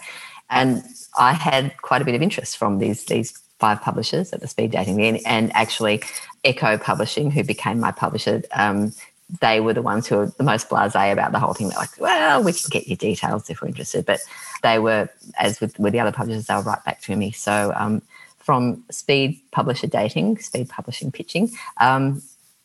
And 0.50 0.84
I 1.18 1.34
had 1.34 1.76
quite 1.82 2.02
a 2.02 2.06
bit 2.06 2.16
of 2.16 2.22
interest 2.22 2.58
from 2.58 2.80
these 2.80 3.06
these 3.06 3.38
five 3.60 3.82
publishers 3.82 4.32
at 4.34 4.42
the 4.42 4.48
speed 4.48 4.72
dating 4.72 5.02
end, 5.02 5.20
and 5.26 5.52
actually 5.56 6.04
Echo 6.44 6.78
Publishing, 6.78 7.32
who 7.32 7.44
became 7.44 7.80
my 7.80 7.92
publisher, 7.92 8.44
um, 8.54 8.94
they 9.42 9.60
were 9.60 9.74
the 9.74 9.82
ones 9.82 10.08
who 10.08 10.18
were 10.18 10.26
the 10.38 10.44
most 10.44 10.70
blasé 10.70 11.12
about 11.12 11.32
the 11.32 11.40
whole 11.40 11.54
thing. 11.54 11.70
They're 11.70 11.78
like, 11.78 12.00
well, 12.00 12.44
we 12.44 12.54
can 12.54 12.70
get 12.70 12.88
your 12.88 12.98
details 12.98 13.50
if 13.50 13.62
we're 13.62 13.68
interested. 13.68 14.06
But 14.06 14.22
they 14.64 14.80
were, 14.80 15.10
as 15.38 15.60
with, 15.60 15.78
with 15.80 15.94
the 15.94 16.00
other 16.00 16.12
publishers, 16.12 16.48
they 16.48 16.56
were 16.56 16.62
right 16.62 16.84
back 16.86 17.02
to 17.02 17.16
me. 17.16 17.32
So 17.32 17.74
um, 17.76 18.02
from 18.38 18.84
speed 18.90 19.40
publisher 19.52 19.88
dating, 19.88 20.40
speed 20.40 20.70
publishing 20.70 21.12
pitching, 21.12 21.52
um, 21.82 22.22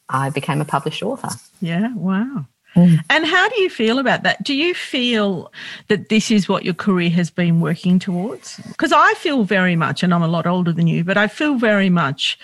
I 0.08 0.30
became 0.30 0.60
a 0.60 0.64
published 0.64 1.02
author. 1.02 1.30
Yeah, 1.60 1.92
wow. 1.94 2.46
Mm. 2.76 3.00
And 3.10 3.26
how 3.26 3.48
do 3.48 3.60
you 3.60 3.68
feel 3.68 3.98
about 3.98 4.22
that? 4.22 4.42
Do 4.42 4.54
you 4.54 4.74
feel 4.74 5.52
that 5.88 6.08
this 6.08 6.30
is 6.30 6.48
what 6.48 6.64
your 6.64 6.74
career 6.74 7.10
has 7.10 7.30
been 7.30 7.60
working 7.60 7.98
towards? 7.98 8.56
Because 8.68 8.92
I 8.92 9.14
feel 9.14 9.44
very 9.44 9.76
much, 9.76 10.02
and 10.02 10.14
I'm 10.14 10.22
a 10.22 10.28
lot 10.28 10.46
older 10.46 10.72
than 10.72 10.86
you, 10.86 11.04
but 11.04 11.18
I 11.18 11.26
feel 11.26 11.56
very 11.56 11.90
much 11.90 12.38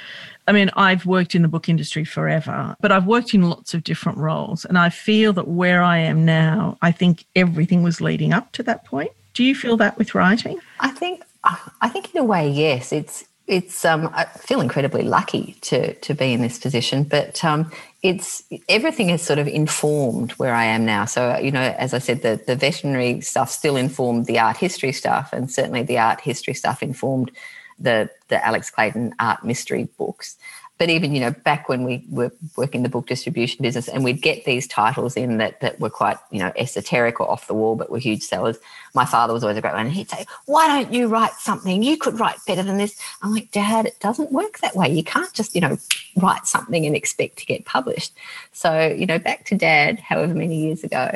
I 0.49 0.53
mean, 0.53 0.71
I've 0.77 1.05
worked 1.05 1.35
in 1.35 1.43
the 1.43 1.49
book 1.49 1.69
industry 1.69 2.05
forever, 2.05 2.75
but 2.81 2.91
I've 2.91 3.07
worked 3.07 3.35
in 3.35 3.43
lots 3.43 3.75
of 3.75 3.85
different 3.85 4.17
roles. 4.17 4.65
And 4.65 4.79
I 4.79 4.89
feel 4.89 5.35
that 5.35 5.47
where 5.47 5.83
I 5.83 5.99
am 5.99 6.25
now, 6.25 6.79
I 6.81 6.91
think 6.91 7.27
everything 7.37 7.83
was 7.83 8.01
leading 8.01 8.33
up 8.33 8.51
to 8.53 8.63
that 8.63 8.87
point. 8.87 9.11
Do 9.35 9.45
you 9.45 9.55
feel 9.55 9.77
that 9.77 9.99
with 9.99 10.15
writing? 10.15 10.59
I 10.81 10.89
think, 10.89 11.23
I 11.45 11.89
think 11.91 12.15
in 12.15 12.21
a 12.21 12.25
way, 12.25 12.49
yes. 12.49 12.93
It's 12.93 13.25
it's 13.47 13.85
um, 13.85 14.11
I 14.13 14.25
feel 14.25 14.61
incredibly 14.61 15.03
lucky 15.03 15.57
to 15.63 15.95
to 15.95 16.15
be 16.15 16.33
in 16.33 16.43
this 16.43 16.59
position, 16.59 17.03
but 17.03 17.43
um, 17.45 17.71
it's 18.03 18.43
everything 18.69 19.11
is 19.11 19.23
sort 19.23 19.39
of 19.39 19.49
informed 19.49 20.33
where 20.33 20.55
I 20.55 20.65
am 20.65 20.85
now. 20.85 21.07
So 21.07 21.39
you 21.39 21.51
know, 21.51 21.75
as 21.79 21.95
I 21.95 21.99
said, 21.99 22.23
the 22.23 22.41
the 22.47 22.57
veterinary 22.57 23.23
stuff 23.23 23.51
still 23.51 23.77
informed 23.77 24.27
the 24.27 24.39
art 24.39 24.59
history 24.59 24.93
stuff, 24.93 25.33
and 25.33 25.51
certainly 25.51 25.83
the 25.83 25.99
art 25.99 26.21
history 26.21 26.55
stuff 26.55 26.83
informed 26.83 27.31
the 27.79 28.11
the 28.29 28.45
Alex 28.45 28.71
Clayton 28.71 29.15
art 29.19 29.45
mystery 29.45 29.89
books. 29.99 30.37
But 30.79 30.91
even 30.91 31.13
you 31.13 31.21
know 31.21 31.33
back 31.33 31.69
when 31.69 31.83
we 31.83 32.05
were 32.09 32.33
working 32.57 32.85
the 32.85 32.89
book 32.89 33.09
distribution 33.09 33.63
business 33.63 33.89
and 33.89 34.05
we'd 34.05 34.23
get 34.23 34.45
these 34.45 34.67
titles 34.69 35.17
in 35.17 35.39
that 35.39 35.61
that 35.61 35.81
were 35.81 35.91
quite 35.91 36.19
you 36.31 36.39
know 36.39 36.53
esoteric 36.57 37.21
or 37.21 37.29
off 37.29 37.49
the 37.49 37.55
wall 37.55 37.75
but 37.75 37.91
were 37.91 37.99
huge 37.99 38.23
sellers 38.23 38.59
my 38.95 39.05
father 39.05 39.33
was 39.33 39.43
always 39.43 39.57
a 39.57 39.61
great 39.61 39.75
one. 39.75 39.91
He'd 39.91 40.09
say 40.09 40.25
why 40.47 40.69
don't 40.69 40.95
you 40.95 41.09
write 41.09 41.33
something? 41.33 41.83
You 41.83 41.97
could 41.97 42.21
write 42.21 42.39
better 42.47 42.63
than 42.63 42.79
this. 42.79 43.01
I'm 43.23 43.33
like 43.33 43.51
dad 43.51 43.87
it 43.87 43.99
doesn't 43.99 44.31
work 44.31 44.61
that 44.61 44.77
way. 44.77 44.89
You 44.89 45.03
can't 45.03 45.33
just 45.33 45.55
you 45.57 45.61
know 45.61 45.79
write 46.17 46.47
something 46.47 46.87
and 46.87 46.95
expect 46.95 47.39
to 47.39 47.47
get 47.47 47.65
published. 47.65 48.13
So 48.53 48.87
you 48.87 49.07
know 49.07 49.19
back 49.19 49.47
to 49.47 49.57
dad 49.57 49.99
however 49.99 50.35
many 50.35 50.61
years 50.61 50.85
ago. 50.85 51.11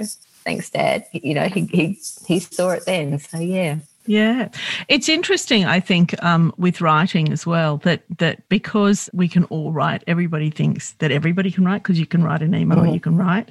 Thanks 0.45 0.71
dad. 0.71 1.07
You 1.13 1.35
know 1.35 1.47
he 1.47 1.67
he, 1.67 1.99
he 2.27 2.41
saw 2.41 2.71
it 2.71 2.85
then. 2.85 3.21
So 3.21 3.39
yeah 3.39 3.79
yeah, 4.07 4.49
it's 4.89 5.09
interesting. 5.09 5.65
I 5.65 5.79
think 5.79 6.21
um, 6.25 6.53
with 6.59 6.81
writing 6.81 7.31
as 7.31 7.47
well 7.47 7.77
that 7.79 8.03
that 8.19 8.49
because 8.49 9.09
we 9.13 9.29
can 9.29 9.45
all 9.45 9.73
write, 9.73 10.03
everybody 10.07 10.51
thinks 10.51 10.93
that 10.95 11.13
everybody 11.13 11.51
can 11.53 11.65
write 11.65 11.83
because 11.83 12.01
you 12.01 12.07
can 12.07 12.25
write 12.25 12.43
an 12.43 12.55
email 12.55 12.79
mm-hmm. 12.79 12.89
or 12.89 12.93
you 12.95 13.01
can 13.01 13.17
write. 13.17 13.51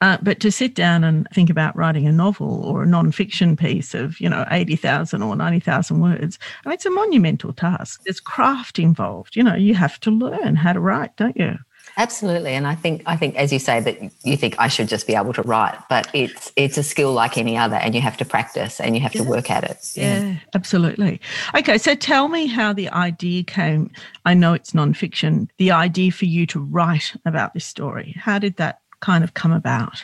Uh, 0.00 0.18
but 0.20 0.40
to 0.40 0.50
sit 0.50 0.74
down 0.74 1.04
and 1.04 1.28
think 1.32 1.50
about 1.50 1.76
writing 1.76 2.06
a 2.06 2.12
novel 2.12 2.64
or 2.64 2.82
a 2.82 2.86
non-fiction 2.86 3.56
piece 3.56 3.94
of 3.94 4.20
you 4.20 4.28
know 4.28 4.44
eighty 4.50 4.76
thousand 4.76 5.22
or 5.22 5.36
ninety 5.36 5.60
thousand 5.60 6.00
words, 6.00 6.38
I 6.64 6.68
mean, 6.68 6.74
it's 6.74 6.86
a 6.86 6.90
monumental 6.90 7.52
task. 7.52 8.02
There's 8.04 8.20
craft 8.20 8.78
involved. 8.78 9.36
You 9.36 9.44
know, 9.44 9.54
you 9.54 9.74
have 9.74 10.00
to 10.00 10.10
learn 10.10 10.56
how 10.56 10.72
to 10.72 10.80
write, 10.80 11.16
don't 11.16 11.36
you? 11.36 11.58
Absolutely, 11.96 12.54
and 12.54 12.66
I 12.66 12.74
think 12.74 13.02
I 13.06 13.16
think 13.16 13.36
as 13.36 13.52
you 13.52 13.58
say 13.58 13.80
that 13.80 14.00
you 14.24 14.36
think 14.36 14.54
I 14.58 14.68
should 14.68 14.88
just 14.88 15.06
be 15.06 15.14
able 15.14 15.32
to 15.34 15.42
write, 15.42 15.78
but 15.90 16.08
it's 16.14 16.50
it's 16.56 16.78
a 16.78 16.82
skill 16.82 17.12
like 17.12 17.36
any 17.36 17.56
other, 17.56 17.76
and 17.76 17.94
you 17.94 18.00
have 18.00 18.16
to 18.18 18.24
practice 18.24 18.80
and 18.80 18.96
you 18.96 19.02
have 19.02 19.14
yeah. 19.14 19.22
to 19.22 19.28
work 19.28 19.50
at 19.50 19.64
it. 19.64 19.92
Yeah. 19.94 20.22
yeah, 20.22 20.36
absolutely. 20.54 21.20
Okay, 21.54 21.76
so 21.76 21.94
tell 21.94 22.28
me 22.28 22.46
how 22.46 22.72
the 22.72 22.88
idea 22.90 23.42
came. 23.42 23.90
I 24.24 24.32
know 24.32 24.54
it's 24.54 24.72
nonfiction. 24.72 25.48
The 25.58 25.70
idea 25.70 26.12
for 26.12 26.24
you 26.24 26.46
to 26.46 26.60
write 26.60 27.14
about 27.26 27.52
this 27.52 27.66
story. 27.66 28.14
How 28.18 28.38
did 28.38 28.56
that 28.56 28.80
kind 29.00 29.22
of 29.22 29.34
come 29.34 29.52
about? 29.52 30.02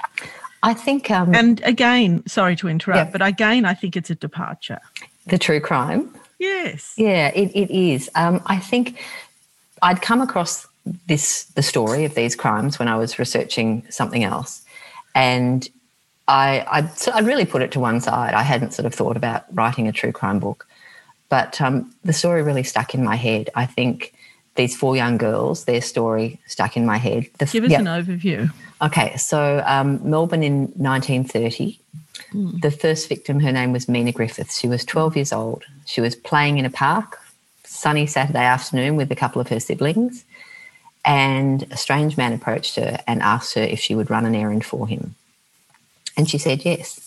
I 0.62 0.74
think, 0.74 1.10
um, 1.10 1.34
and 1.34 1.62
again, 1.64 2.26
sorry 2.26 2.56
to 2.56 2.68
interrupt, 2.68 3.08
yeah. 3.08 3.12
but 3.12 3.22
again, 3.22 3.64
I 3.64 3.74
think 3.74 3.96
it's 3.96 4.10
a 4.10 4.14
departure. 4.14 4.80
The 5.26 5.38
true 5.38 5.60
crime. 5.60 6.12
Yes. 6.38 6.94
Yeah, 6.96 7.28
it, 7.28 7.50
it 7.54 7.70
is. 7.70 8.10
Um, 8.14 8.42
I 8.46 8.58
think 8.58 9.00
I'd 9.82 10.02
come 10.02 10.20
across 10.20 10.66
this 11.06 11.44
the 11.54 11.62
story 11.62 12.04
of 12.04 12.14
these 12.14 12.36
crimes 12.36 12.78
when 12.78 12.88
I 12.88 12.96
was 12.96 13.18
researching 13.18 13.84
something 13.90 14.24
else, 14.24 14.62
and 15.14 15.68
I 16.26 16.64
I 16.70 16.86
so 16.88 17.12
I 17.12 17.20
really 17.20 17.46
put 17.46 17.62
it 17.62 17.72
to 17.72 17.80
one 17.80 18.00
side. 18.00 18.34
I 18.34 18.42
hadn't 18.42 18.72
sort 18.74 18.86
of 18.86 18.94
thought 18.94 19.16
about 19.16 19.44
writing 19.52 19.88
a 19.88 19.92
true 19.92 20.12
crime 20.12 20.38
book, 20.38 20.66
but 21.28 21.60
um, 21.60 21.92
the 22.04 22.12
story 22.12 22.42
really 22.42 22.62
stuck 22.62 22.94
in 22.94 23.04
my 23.04 23.16
head. 23.16 23.50
I 23.54 23.66
think 23.66 24.14
these 24.54 24.76
four 24.76 24.96
young 24.96 25.16
girls, 25.16 25.64
their 25.64 25.80
story 25.80 26.38
stuck 26.46 26.76
in 26.76 26.84
my 26.84 26.98
head. 26.98 27.26
The, 27.38 27.46
Give 27.46 27.64
us 27.64 27.72
an 27.72 27.86
overview. 27.86 28.52
Okay, 28.82 29.16
so 29.16 29.62
um, 29.66 30.00
Melbourne 30.08 30.42
in 30.42 30.62
1930. 30.76 31.78
Mm. 32.32 32.60
The 32.60 32.70
first 32.70 33.08
victim, 33.08 33.40
her 33.40 33.52
name 33.52 33.72
was 33.72 33.88
Mena 33.88 34.12
Griffiths. 34.12 34.58
She 34.58 34.68
was 34.68 34.84
12 34.84 35.16
years 35.16 35.32
old. 35.32 35.64
She 35.86 36.00
was 36.00 36.14
playing 36.14 36.58
in 36.58 36.64
a 36.64 36.70
park, 36.70 37.18
sunny 37.64 38.06
Saturday 38.06 38.44
afternoon 38.44 38.96
with 38.96 39.10
a 39.10 39.16
couple 39.16 39.40
of 39.40 39.48
her 39.48 39.60
siblings 39.60 40.24
and 41.08 41.66
a 41.70 41.76
strange 41.78 42.18
man 42.18 42.34
approached 42.34 42.76
her 42.76 42.98
and 43.06 43.22
asked 43.22 43.54
her 43.54 43.62
if 43.62 43.80
she 43.80 43.94
would 43.94 44.10
run 44.10 44.26
an 44.26 44.34
errand 44.34 44.66
for 44.66 44.86
him. 44.86 45.14
And 46.18 46.28
she 46.28 46.36
said 46.36 46.66
yes. 46.66 47.00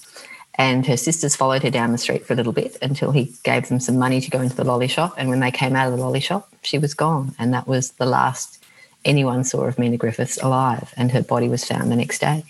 And 0.56 0.88
her 0.88 0.98
sisters 0.98 1.36
followed 1.36 1.62
her 1.62 1.70
down 1.70 1.92
the 1.92 2.00
street 2.00 2.26
for 2.26 2.34
a 2.34 2.36
little 2.36 2.52
bit 2.52 2.78
until 2.82 3.12
he 3.12 3.32
gave 3.44 3.70
them 3.70 3.80
some 3.80 4.00
money 4.00 4.20
to 4.20 4.32
go 4.32 4.42
into 4.42 4.56
the 4.56 4.64
lolly 4.64 4.88
shop. 4.88 5.14
And 5.18 5.30
when 5.30 5.40
they 5.40 5.52
came 5.52 5.76
out 5.76 5.86
of 5.86 5.96
the 5.96 6.04
lolly 6.04 6.20
shop, 6.20 6.50
she 6.64 6.80
was 6.80 6.96
gone. 6.96 7.36
And 7.38 7.54
that 7.54 7.68
was 7.68 7.92
the 7.92 8.08
last 8.08 8.64
anyone 9.06 9.44
saw 9.44 9.66
of 9.66 9.78
Mena 9.78 9.98
Griffiths 9.98 10.42
alive. 10.42 10.92
And 10.98 11.12
her 11.12 11.22
body 11.22 11.48
was 11.48 11.64
found 11.64 11.92
the 11.92 11.96
next 11.96 12.20
day. 12.20 12.44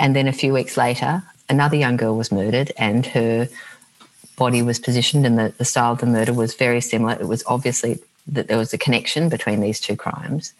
And 0.00 0.16
then 0.16 0.26
a 0.26 0.32
few 0.32 0.52
weeks 0.52 0.76
later, 0.76 1.22
another 1.48 1.76
young 1.76 1.96
girl 1.96 2.16
was 2.16 2.32
murdered, 2.32 2.72
and 2.76 3.06
her 3.06 3.48
body 4.36 4.60
was 4.60 4.80
positioned, 4.80 5.24
and 5.24 5.38
the, 5.38 5.54
the 5.56 5.64
style 5.64 5.92
of 5.92 6.00
the 6.00 6.06
murder 6.06 6.32
was 6.32 6.56
very 6.56 6.80
similar. 6.80 7.12
It 7.12 7.28
was 7.28 7.44
obviously 7.46 8.00
that 8.26 8.48
there 8.48 8.58
was 8.58 8.72
a 8.72 8.78
connection 8.78 9.28
between 9.28 9.60
these 9.60 9.80
two 9.80 9.96
crimes. 9.96 10.52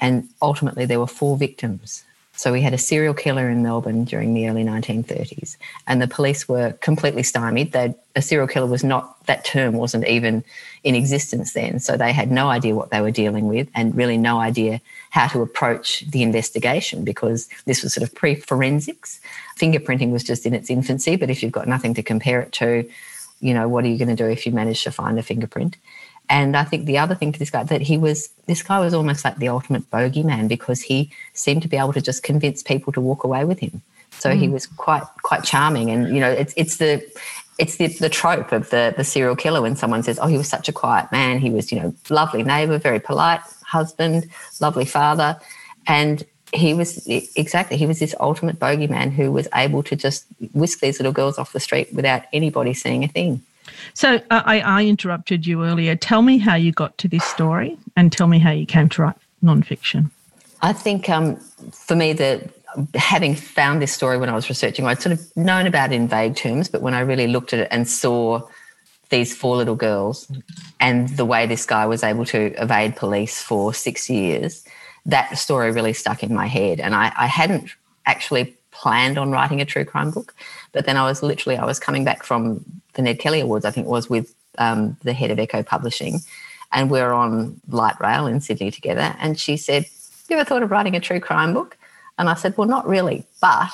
And 0.00 0.28
ultimately, 0.42 0.86
there 0.86 1.00
were 1.00 1.06
four 1.06 1.36
victims. 1.36 2.04
So 2.36 2.50
we 2.50 2.62
had 2.62 2.74
a 2.74 2.78
serial 2.78 3.14
killer 3.14 3.48
in 3.48 3.62
Melbourne 3.62 4.04
during 4.04 4.34
the 4.34 4.48
early 4.48 4.64
1930s, 4.64 5.56
and 5.86 6.02
the 6.02 6.08
police 6.08 6.48
were 6.48 6.72
completely 6.80 7.22
stymied. 7.22 7.70
They'd, 7.70 7.94
a 8.16 8.22
serial 8.22 8.48
killer 8.48 8.66
was 8.66 8.82
not, 8.82 9.24
that 9.26 9.44
term 9.44 9.74
wasn't 9.74 10.08
even 10.08 10.42
in 10.82 10.96
existence 10.96 11.52
then. 11.52 11.78
So 11.78 11.96
they 11.96 12.12
had 12.12 12.32
no 12.32 12.48
idea 12.48 12.74
what 12.74 12.90
they 12.90 13.00
were 13.00 13.12
dealing 13.12 13.46
with 13.46 13.68
and 13.74 13.94
really 13.94 14.16
no 14.16 14.40
idea 14.40 14.80
how 15.10 15.28
to 15.28 15.42
approach 15.42 16.04
the 16.10 16.22
investigation 16.22 17.04
because 17.04 17.48
this 17.66 17.84
was 17.84 17.94
sort 17.94 18.02
of 18.02 18.12
pre 18.12 18.34
forensics. 18.34 19.20
Fingerprinting 19.56 20.10
was 20.10 20.24
just 20.24 20.44
in 20.44 20.54
its 20.54 20.70
infancy, 20.70 21.14
but 21.14 21.30
if 21.30 21.40
you've 21.40 21.52
got 21.52 21.68
nothing 21.68 21.94
to 21.94 22.02
compare 22.02 22.40
it 22.40 22.50
to, 22.54 22.84
you 23.40 23.54
know, 23.54 23.68
what 23.68 23.84
are 23.84 23.88
you 23.88 23.98
going 23.98 24.14
to 24.14 24.16
do 24.16 24.28
if 24.28 24.44
you 24.44 24.50
manage 24.50 24.82
to 24.82 24.90
find 24.90 25.20
a 25.20 25.22
fingerprint? 25.22 25.76
And 26.30 26.56
I 26.56 26.64
think 26.64 26.86
the 26.86 26.98
other 26.98 27.14
thing 27.14 27.32
to 27.32 27.38
this 27.38 27.50
guy 27.50 27.64
that 27.64 27.82
he 27.82 27.98
was 27.98 28.28
this 28.46 28.62
guy 28.62 28.80
was 28.80 28.94
almost 28.94 29.24
like 29.24 29.36
the 29.36 29.48
ultimate 29.48 29.90
bogeyman 29.90 30.48
because 30.48 30.82
he 30.82 31.10
seemed 31.34 31.62
to 31.62 31.68
be 31.68 31.76
able 31.76 31.92
to 31.92 32.00
just 32.00 32.22
convince 32.22 32.62
people 32.62 32.92
to 32.94 33.00
walk 33.00 33.24
away 33.24 33.44
with 33.44 33.58
him. 33.58 33.82
So 34.18 34.30
mm. 34.30 34.38
he 34.38 34.48
was 34.48 34.66
quite 34.66 35.04
quite 35.22 35.44
charming, 35.44 35.90
and 35.90 36.14
you 36.14 36.20
know 36.20 36.30
it's 36.30 36.54
it's 36.56 36.78
the 36.78 37.04
it's 37.58 37.76
the, 37.76 37.88
the 37.88 38.08
trope 38.08 38.52
of 38.52 38.70
the 38.70 38.94
the 38.96 39.04
serial 39.04 39.36
killer 39.36 39.60
when 39.60 39.76
someone 39.76 40.02
says, 40.02 40.18
"Oh, 40.20 40.26
he 40.26 40.38
was 40.38 40.48
such 40.48 40.68
a 40.68 40.72
quiet 40.72 41.12
man. 41.12 41.38
He 41.38 41.50
was 41.50 41.70
you 41.70 41.80
know 41.80 41.94
lovely 42.08 42.42
neighbor, 42.42 42.78
very 42.78 43.00
polite 43.00 43.40
husband, 43.66 44.28
lovely 44.60 44.86
father," 44.86 45.38
and 45.86 46.24
he 46.52 46.72
was 46.72 47.06
exactly 47.36 47.76
he 47.76 47.86
was 47.86 47.98
this 47.98 48.14
ultimate 48.20 48.58
bogeyman 48.58 49.12
who 49.12 49.30
was 49.32 49.48
able 49.54 49.82
to 49.82 49.96
just 49.96 50.24
whisk 50.52 50.80
these 50.80 50.98
little 50.98 51.12
girls 51.12 51.38
off 51.38 51.52
the 51.52 51.60
street 51.60 51.92
without 51.92 52.22
anybody 52.32 52.72
seeing 52.72 53.04
a 53.04 53.08
thing. 53.08 53.42
So 53.92 54.16
uh, 54.30 54.42
I, 54.44 54.60
I 54.60 54.84
interrupted 54.84 55.46
you 55.46 55.64
earlier. 55.64 55.94
Tell 55.96 56.22
me 56.22 56.38
how 56.38 56.54
you 56.54 56.72
got 56.72 56.96
to 56.98 57.08
this 57.08 57.24
story 57.24 57.76
and 57.96 58.10
tell 58.10 58.26
me 58.26 58.38
how 58.38 58.50
you 58.50 58.66
came 58.66 58.88
to 58.90 59.02
write 59.02 59.16
nonfiction. 59.42 60.10
I 60.62 60.72
think 60.72 61.08
um, 61.10 61.36
for 61.72 61.94
me, 61.94 62.14
the 62.14 62.50
having 62.94 63.34
found 63.34 63.80
this 63.80 63.92
story 63.92 64.18
when 64.18 64.28
I 64.28 64.34
was 64.34 64.48
researching, 64.48 64.86
I'd 64.86 65.00
sort 65.00 65.12
of 65.12 65.36
known 65.36 65.66
about 65.66 65.92
it 65.92 65.96
in 65.96 66.08
vague 66.08 66.36
terms, 66.36 66.68
but 66.68 66.82
when 66.82 66.94
I 66.94 67.00
really 67.00 67.26
looked 67.26 67.52
at 67.52 67.60
it 67.60 67.68
and 67.70 67.88
saw 67.88 68.40
these 69.10 69.36
four 69.36 69.56
little 69.56 69.76
girls 69.76 70.30
and 70.80 71.08
the 71.10 71.24
way 71.24 71.46
this 71.46 71.66
guy 71.66 71.86
was 71.86 72.02
able 72.02 72.24
to 72.26 72.52
evade 72.60 72.96
police 72.96 73.40
for 73.40 73.72
six 73.72 74.10
years, 74.10 74.64
that 75.06 75.38
story 75.38 75.70
really 75.70 75.92
stuck 75.92 76.22
in 76.22 76.34
my 76.34 76.46
head. 76.46 76.80
And 76.80 76.94
I, 76.94 77.12
I 77.16 77.26
hadn't 77.26 77.70
actually 78.06 78.56
planned 78.74 79.16
on 79.16 79.30
writing 79.30 79.60
a 79.60 79.64
true 79.64 79.84
crime 79.84 80.10
book, 80.10 80.34
but 80.72 80.84
then 80.84 80.96
I 80.96 81.04
was 81.04 81.22
literally 81.22 81.56
I 81.56 81.64
was 81.64 81.78
coming 81.78 82.04
back 82.04 82.24
from 82.24 82.64
the 82.94 83.02
Ned 83.02 83.18
Kelly 83.18 83.40
Awards, 83.40 83.64
I 83.64 83.70
think 83.70 83.86
it 83.86 83.90
was 83.90 84.10
with 84.10 84.34
um, 84.58 84.96
the 85.02 85.12
head 85.12 85.30
of 85.30 85.38
Echo 85.38 85.62
Publishing, 85.62 86.20
and 86.72 86.90
we 86.90 87.00
are 87.00 87.12
on 87.12 87.60
light 87.68 87.98
rail 88.00 88.26
in 88.26 88.40
Sydney 88.40 88.70
together. 88.70 89.14
And 89.18 89.38
she 89.38 89.56
said, 89.56 89.86
"You 90.28 90.36
ever 90.36 90.44
thought 90.44 90.62
of 90.62 90.70
writing 90.70 90.96
a 90.96 91.00
true 91.00 91.20
crime 91.20 91.54
book?" 91.54 91.76
And 92.18 92.28
I 92.28 92.34
said, 92.34 92.56
"Well, 92.56 92.68
not 92.68 92.86
really, 92.86 93.24
but." 93.40 93.70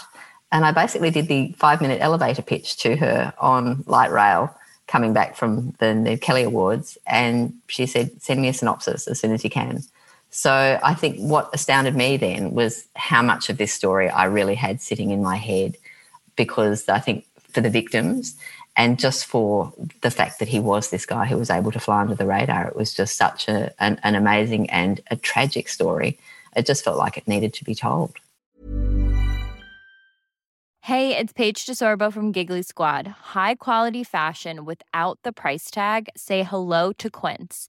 And 0.52 0.64
I 0.64 0.72
basically 0.72 1.10
did 1.10 1.28
the 1.28 1.54
five 1.58 1.80
minute 1.80 2.00
elevator 2.00 2.42
pitch 2.42 2.76
to 2.78 2.96
her 2.96 3.32
on 3.38 3.84
light 3.86 4.10
rail 4.10 4.54
coming 4.88 5.12
back 5.12 5.36
from 5.36 5.74
the 5.78 5.94
Ned 5.94 6.20
Kelly 6.20 6.42
Awards, 6.42 6.98
and 7.06 7.54
she 7.68 7.86
said, 7.86 8.22
"Send 8.22 8.42
me 8.42 8.48
a 8.48 8.52
synopsis 8.52 9.06
as 9.06 9.20
soon 9.20 9.32
as 9.32 9.44
you 9.44 9.50
can." 9.50 9.82
So 10.30 10.78
I 10.82 10.94
think 10.94 11.18
what 11.18 11.50
astounded 11.52 11.96
me 11.96 12.16
then 12.16 12.52
was 12.52 12.86
how 12.94 13.20
much 13.20 13.50
of 13.50 13.58
this 13.58 13.72
story 13.72 14.08
I 14.08 14.24
really 14.24 14.54
had 14.54 14.80
sitting 14.80 15.10
in 15.10 15.22
my 15.22 15.36
head, 15.36 15.76
because 16.36 16.88
I 16.88 17.00
think 17.00 17.26
for 17.52 17.60
the 17.60 17.68
victims 17.68 18.36
and 18.76 18.98
just 18.98 19.26
for 19.26 19.72
the 20.02 20.10
fact 20.10 20.38
that 20.38 20.46
he 20.46 20.60
was 20.60 20.90
this 20.90 21.04
guy 21.04 21.26
who 21.26 21.36
was 21.36 21.50
able 21.50 21.72
to 21.72 21.80
fly 21.80 22.00
under 22.00 22.14
the 22.14 22.26
radar, 22.26 22.68
it 22.68 22.76
was 22.76 22.94
just 22.94 23.16
such 23.16 23.48
a, 23.48 23.74
an, 23.82 23.98
an 24.04 24.14
amazing 24.14 24.70
and 24.70 25.00
a 25.10 25.16
tragic 25.16 25.68
story. 25.68 26.16
It 26.54 26.64
just 26.64 26.84
felt 26.84 26.96
like 26.96 27.16
it 27.16 27.26
needed 27.26 27.52
to 27.54 27.64
be 27.64 27.74
told. 27.74 28.14
Hey, 30.82 31.16
it's 31.16 31.32
Paige 31.32 31.66
DeSorbo 31.66 32.12
from 32.12 32.32
Giggly 32.32 32.62
Squad. 32.62 33.06
High 33.06 33.56
quality 33.56 34.02
fashion 34.02 34.64
without 34.64 35.18
the 35.24 35.32
price 35.32 35.70
tag. 35.70 36.08
Say 36.16 36.42
hello 36.42 36.92
to 36.94 37.10
Quince. 37.10 37.68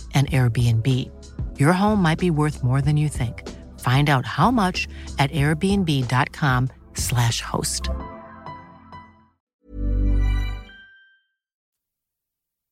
an 0.13 0.25
Airbnb. 0.27 1.09
Your 1.59 1.73
home 1.73 2.01
might 2.01 2.19
be 2.19 2.29
worth 2.29 2.63
more 2.63 2.81
than 2.81 2.97
you 2.97 3.09
think. 3.09 3.47
Find 3.79 4.09
out 4.09 4.25
how 4.25 4.51
much 4.51 4.87
at 5.17 5.31
airbnb.com/slash 5.31 7.41
host. 7.41 7.89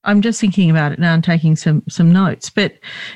I'm 0.03 0.21
just 0.21 0.39
thinking 0.39 0.69
about 0.69 0.91
it 0.91 0.99
now 0.99 1.13
and 1.13 1.23
taking 1.23 1.55
some 1.55 1.83
some 1.89 2.11
notes. 2.11 2.49
But 2.49 2.73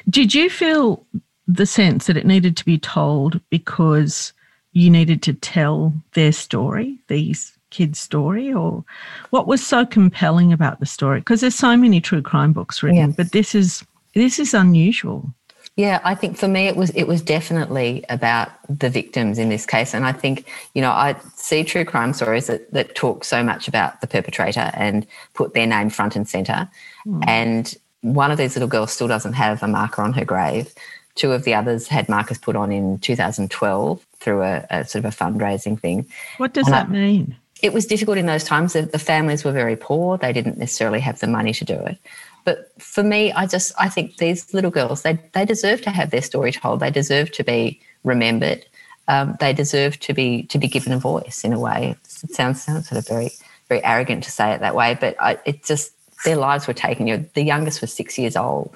did 0.09 0.33
you 0.33 0.49
feel 0.49 1.05
the 1.47 1.65
sense 1.65 2.07
that 2.07 2.17
it 2.17 2.25
needed 2.25 2.57
to 2.57 2.65
be 2.65 2.77
told 2.77 3.39
because 3.49 4.33
you 4.73 4.89
needed 4.89 5.21
to 5.23 5.33
tell 5.33 5.93
their 6.13 6.31
story, 6.31 6.99
these 7.07 7.57
kids' 7.69 7.99
story, 7.99 8.53
or 8.53 8.83
what 9.29 9.47
was 9.47 9.65
so 9.65 9.85
compelling 9.85 10.51
about 10.51 10.79
the 10.79 10.85
story? 10.85 11.19
Because 11.19 11.41
there's 11.41 11.55
so 11.55 11.77
many 11.77 12.01
true 12.01 12.21
crime 12.21 12.53
books 12.53 12.83
written, 12.83 12.97
Yeah. 13.09 13.13
but 13.15 13.31
this 13.31 13.55
is 13.55 13.83
this 14.13 14.39
is 14.39 14.53
unusual. 14.53 15.33
Yeah, 15.75 16.01
I 16.03 16.13
think 16.13 16.37
for 16.37 16.47
me 16.47 16.67
it 16.67 16.75
was 16.75 16.91
it 16.91 17.05
was 17.05 17.21
definitely 17.21 18.03
about 18.09 18.49
the 18.69 18.89
victims 18.89 19.39
in 19.39 19.49
this 19.49 19.65
case, 19.65 19.95
and 19.95 20.05
I 20.05 20.11
think 20.11 20.47
you 20.75 20.81
know 20.81 20.91
I 20.91 21.15
see 21.35 21.63
true 21.63 21.83
crime 21.83 22.13
stories 22.13 22.45
that 22.47 22.71
that 22.71 22.93
talk 22.93 23.23
so 23.23 23.43
much 23.43 23.67
about 23.67 23.99
the 23.99 24.07
perpetrator 24.07 24.69
and 24.75 25.07
put 25.33 25.55
their 25.55 25.65
name 25.65 25.89
front 25.89 26.15
and 26.15 26.27
center, 26.27 26.69
hmm. 27.05 27.21
and 27.27 27.75
one 28.01 28.29
of 28.29 28.37
these 28.37 28.55
little 28.55 28.69
girls 28.69 28.91
still 28.91 29.07
doesn't 29.07 29.33
have 29.33 29.63
a 29.63 29.67
marker 29.67 30.01
on 30.03 30.13
her 30.13 30.25
grave. 30.25 30.71
Two 31.15 31.31
of 31.31 31.43
the 31.43 31.55
others 31.55 31.87
had 31.87 32.09
markers 32.09 32.37
put 32.37 32.55
on 32.55 32.71
in 32.71 32.99
2012 32.99 34.05
through 34.19 34.41
a, 34.41 34.65
a 34.69 34.85
sort 34.85 35.05
of 35.05 35.13
a 35.13 35.15
fundraising 35.15 35.79
thing. 35.79 36.05
What 36.37 36.53
does 36.53 36.67
And 36.67 36.75
I- 36.75 36.79
that 36.79 36.91
mean? 36.91 37.35
it 37.63 37.71
was 37.71 37.85
difficult 37.85 38.17
in 38.17 38.25
those 38.25 38.43
times. 38.43 38.73
The, 38.73 38.81
the 38.81 38.99
families 38.99 39.45
were 39.45 39.53
very 39.53 39.77
poor. 39.77 40.17
They 40.17 40.33
didn't 40.33 40.57
necessarily 40.57 40.99
have 40.99 41.19
the 41.19 41.27
money 41.27 41.53
to 41.53 41.63
do 41.63 41.75
it. 41.75 41.97
But 42.43 42.71
for 42.81 43.03
me, 43.03 43.31
I 43.31 43.45
just 43.45 43.73
I 43.77 43.89
think 43.89 44.17
these 44.17 44.53
little 44.53 44.71
girls 44.71 45.01
they 45.01 45.19
they 45.33 45.45
deserve 45.45 45.81
to 45.83 45.89
have 45.89 46.11
their 46.11 46.21
story 46.21 46.51
told. 46.51 46.79
They 46.79 46.91
deserve 46.91 47.31
to 47.33 47.43
be 47.43 47.79
remembered. 48.03 48.65
Um, 49.07 49.35
they 49.39 49.53
deserve 49.53 49.99
to 50.01 50.13
be 50.13 50.43
to 50.43 50.57
be 50.57 50.67
given 50.67 50.93
a 50.93 50.99
voice 50.99 51.43
in 51.43 51.53
a 51.53 51.59
way. 51.59 51.95
It 52.23 52.31
sounds 52.31 52.63
sounds 52.63 52.89
sort 52.89 52.99
of 52.99 53.07
very 53.07 53.31
very 53.69 53.83
arrogant 53.83 54.23
to 54.25 54.31
say 54.31 54.51
it 54.51 54.59
that 54.59 54.75
way, 54.75 54.97
but 54.99 55.15
I, 55.19 55.37
it 55.45 55.63
just 55.63 55.91
their 56.25 56.37
lives 56.37 56.67
were 56.67 56.73
taken. 56.73 57.07
You 57.07 57.17
know, 57.17 57.25
the 57.33 57.43
youngest 57.43 57.81
was 57.81 57.93
six 57.93 58.17
years 58.17 58.35
old, 58.35 58.75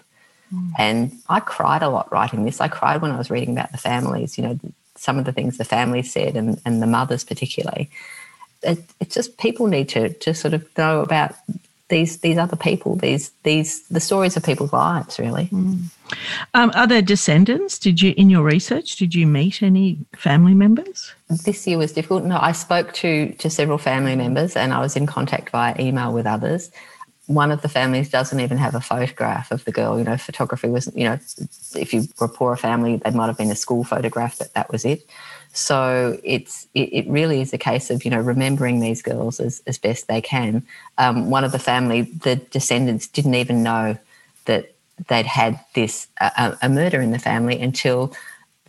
and 0.77 1.11
I 1.29 1.39
cried 1.39 1.83
a 1.83 1.89
lot 1.89 2.11
writing 2.11 2.45
this. 2.45 2.61
I 2.61 2.67
cried 2.67 3.01
when 3.01 3.11
I 3.11 3.17
was 3.17 3.29
reading 3.29 3.51
about 3.51 3.71
the 3.71 3.77
families. 3.77 4.37
You 4.37 4.43
know, 4.45 4.59
some 4.95 5.17
of 5.17 5.25
the 5.25 5.33
things 5.33 5.57
the 5.57 5.65
families 5.65 6.11
said, 6.11 6.35
and 6.35 6.61
and 6.65 6.81
the 6.81 6.87
mothers 6.87 7.23
particularly 7.23 7.89
it, 8.63 8.79
it's 8.99 9.15
just 9.15 9.37
people 9.37 9.67
need 9.67 9.89
to 9.89 10.13
to 10.13 10.33
sort 10.33 10.53
of 10.53 10.65
know 10.77 11.01
about 11.01 11.35
these 11.89 12.17
these 12.17 12.37
other 12.37 12.55
people, 12.55 12.95
these 12.95 13.31
these 13.43 13.87
the 13.87 13.99
stories 13.99 14.35
of 14.35 14.43
people's 14.43 14.73
lives, 14.73 15.19
really. 15.19 15.49
Um, 16.53 16.71
are 16.75 16.87
there 16.87 17.01
descendants? 17.01 17.79
Did 17.79 18.01
you, 18.01 18.13
in 18.17 18.29
your 18.29 18.43
research, 18.43 18.95
did 18.95 19.13
you 19.15 19.27
meet 19.27 19.61
any 19.61 19.97
family 20.15 20.53
members? 20.53 21.13
This 21.29 21.65
year 21.67 21.77
was 21.77 21.93
difficult. 21.93 22.23
No, 22.23 22.37
I 22.39 22.51
spoke 22.51 22.93
to 22.93 23.33
to 23.33 23.49
several 23.49 23.77
family 23.77 24.15
members, 24.15 24.55
and 24.55 24.73
I 24.73 24.79
was 24.79 24.95
in 24.95 25.05
contact 25.05 25.49
via 25.51 25.75
email 25.79 26.13
with 26.13 26.25
others. 26.25 26.71
One 27.27 27.51
of 27.51 27.61
the 27.61 27.69
families 27.69 28.09
doesn't 28.09 28.39
even 28.39 28.57
have 28.57 28.73
a 28.73 28.79
photograph 28.79 29.51
of 29.51 29.65
the 29.65 29.71
girl. 29.71 29.97
You 29.97 30.05
know, 30.05 30.17
photography 30.17 30.69
was, 30.69 30.89
you 30.95 31.03
know, 31.03 31.19
if 31.75 31.93
you 31.93 32.03
were 32.19 32.27
a 32.27 32.29
poorer 32.29 32.55
family, 32.55 32.97
they 32.97 33.11
might 33.11 33.27
have 33.27 33.37
been 33.37 33.51
a 33.51 33.55
school 33.55 33.83
photograph, 33.83 34.37
but 34.37 34.53
that 34.53 34.71
was 34.71 34.85
it. 34.85 35.09
So 35.57 36.19
it's 36.23 36.67
it, 36.75 36.93
it 36.93 37.07
really 37.07 37.41
is 37.41 37.51
a 37.51 37.57
case 37.57 37.89
of 37.89 38.05
you 38.05 38.11
know 38.11 38.19
remembering 38.19 38.79
these 38.79 39.01
girls 39.01 39.39
as, 39.39 39.63
as 39.65 39.79
best 39.79 40.07
they 40.07 40.21
can. 40.21 40.61
Um, 40.99 41.31
one 41.31 41.43
of 41.43 41.51
the 41.51 41.57
family, 41.57 42.03
the 42.03 42.35
descendants, 42.35 43.07
didn't 43.07 43.33
even 43.33 43.63
know 43.63 43.97
that 44.45 44.75
they'd 45.07 45.25
had 45.25 45.59
this 45.73 46.07
uh, 46.21 46.55
a 46.61 46.69
murder 46.69 47.01
in 47.01 47.09
the 47.09 47.17
family 47.17 47.59
until 47.59 48.13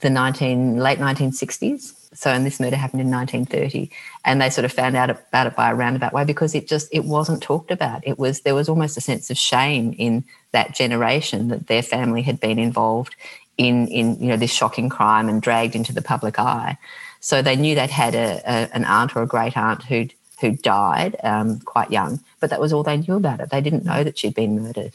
the 0.01 0.09
19 0.09 0.79
late 0.79 0.99
1960s. 0.99 1.93
So, 2.15 2.31
and 2.31 2.47
this 2.47 2.59
murder 2.59 2.77
happened 2.77 3.03
in 3.03 3.11
1930, 3.11 3.91
and 4.25 4.41
they 4.41 4.49
sort 4.49 4.65
of 4.65 4.73
found 4.73 4.97
out 4.97 5.11
about 5.11 5.47
it 5.47 5.55
by 5.55 5.71
a 5.71 5.75
roundabout 5.75 6.15
way 6.15 6.25
because 6.25 6.55
it 6.55 6.67
just 6.67 6.89
it 6.91 7.05
wasn't 7.05 7.43
talked 7.43 7.71
about. 7.71 8.01
It 8.07 8.19
was 8.19 8.41
there 8.41 8.55
was 8.55 8.71
almost 8.71 8.97
a 8.97 9.03
sense 9.03 9.29
of 9.29 9.37
shame 9.37 9.95
in 9.99 10.25
that 10.53 10.75
generation 10.75 11.49
that 11.49 11.67
their 11.67 11.83
family 11.83 12.23
had 12.23 12.41
been 12.41 12.59
involved 12.59 13.15
in 13.59 13.89
in 13.89 14.19
you 14.21 14.29
know 14.29 14.37
this 14.37 14.53
shocking 14.53 14.89
crime 14.89 15.29
and 15.29 15.43
dragged 15.43 15.75
into 15.75 15.93
the 15.93 16.03
public 16.03 16.39
eye. 16.39 16.79
So 17.21 17.43
they 17.43 17.57
knew 17.57 17.75
they'd 17.75 17.91
had 17.91 18.15
a, 18.15 18.41
a 18.47 18.71
an 18.73 18.85
aunt 18.85 19.15
or 19.17 19.23
a 19.23 19.27
great 19.27 19.57
aunt 19.57 19.83
who'd 19.83 20.15
who 20.41 20.53
died 20.53 21.17
um, 21.25 21.59
quite 21.61 21.91
young, 21.91 22.21
but 22.41 22.51
that 22.51 22.61
was 22.61 22.73
all 22.73 22.85
they 22.85 22.97
knew 22.97 23.15
about 23.15 23.41
it. 23.41 23.51
They 23.51 23.61
didn't 23.61 23.85
know 23.85 24.05
that 24.05 24.17
she'd 24.17 24.35
been 24.35 24.63
murdered. 24.63 24.93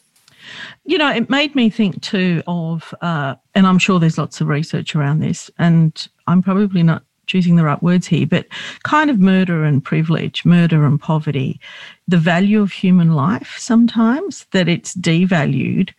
You 0.85 0.97
know, 0.97 1.11
it 1.11 1.29
made 1.29 1.55
me 1.55 1.69
think 1.69 2.01
too 2.01 2.43
of, 2.47 2.93
uh, 3.01 3.35
and 3.55 3.65
I'm 3.65 3.79
sure 3.79 3.99
there's 3.99 4.17
lots 4.17 4.41
of 4.41 4.47
research 4.47 4.95
around 4.95 5.19
this, 5.19 5.49
and 5.57 6.07
I'm 6.27 6.41
probably 6.41 6.83
not 6.83 7.03
choosing 7.25 7.55
the 7.55 7.63
right 7.63 7.81
words 7.81 8.07
here, 8.07 8.27
but 8.27 8.47
kind 8.83 9.09
of 9.09 9.19
murder 9.19 9.63
and 9.63 9.83
privilege, 9.83 10.43
murder 10.43 10.85
and 10.85 10.99
poverty, 10.99 11.59
the 12.07 12.17
value 12.17 12.61
of 12.61 12.71
human 12.71 13.13
life 13.13 13.55
sometimes, 13.57 14.45
that 14.51 14.67
it's 14.67 14.95
devalued. 14.95 15.93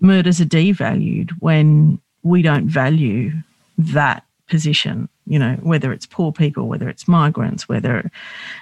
Murders 0.00 0.40
are 0.40 0.46
devalued 0.46 1.30
when 1.40 2.00
we 2.22 2.42
don't 2.42 2.66
value 2.66 3.32
that 3.76 4.24
position, 4.48 5.08
you 5.26 5.38
know, 5.38 5.54
whether 5.62 5.92
it's 5.92 6.06
poor 6.06 6.32
people, 6.32 6.68
whether 6.68 6.88
it's 6.88 7.06
migrants, 7.06 7.68
whether. 7.68 8.10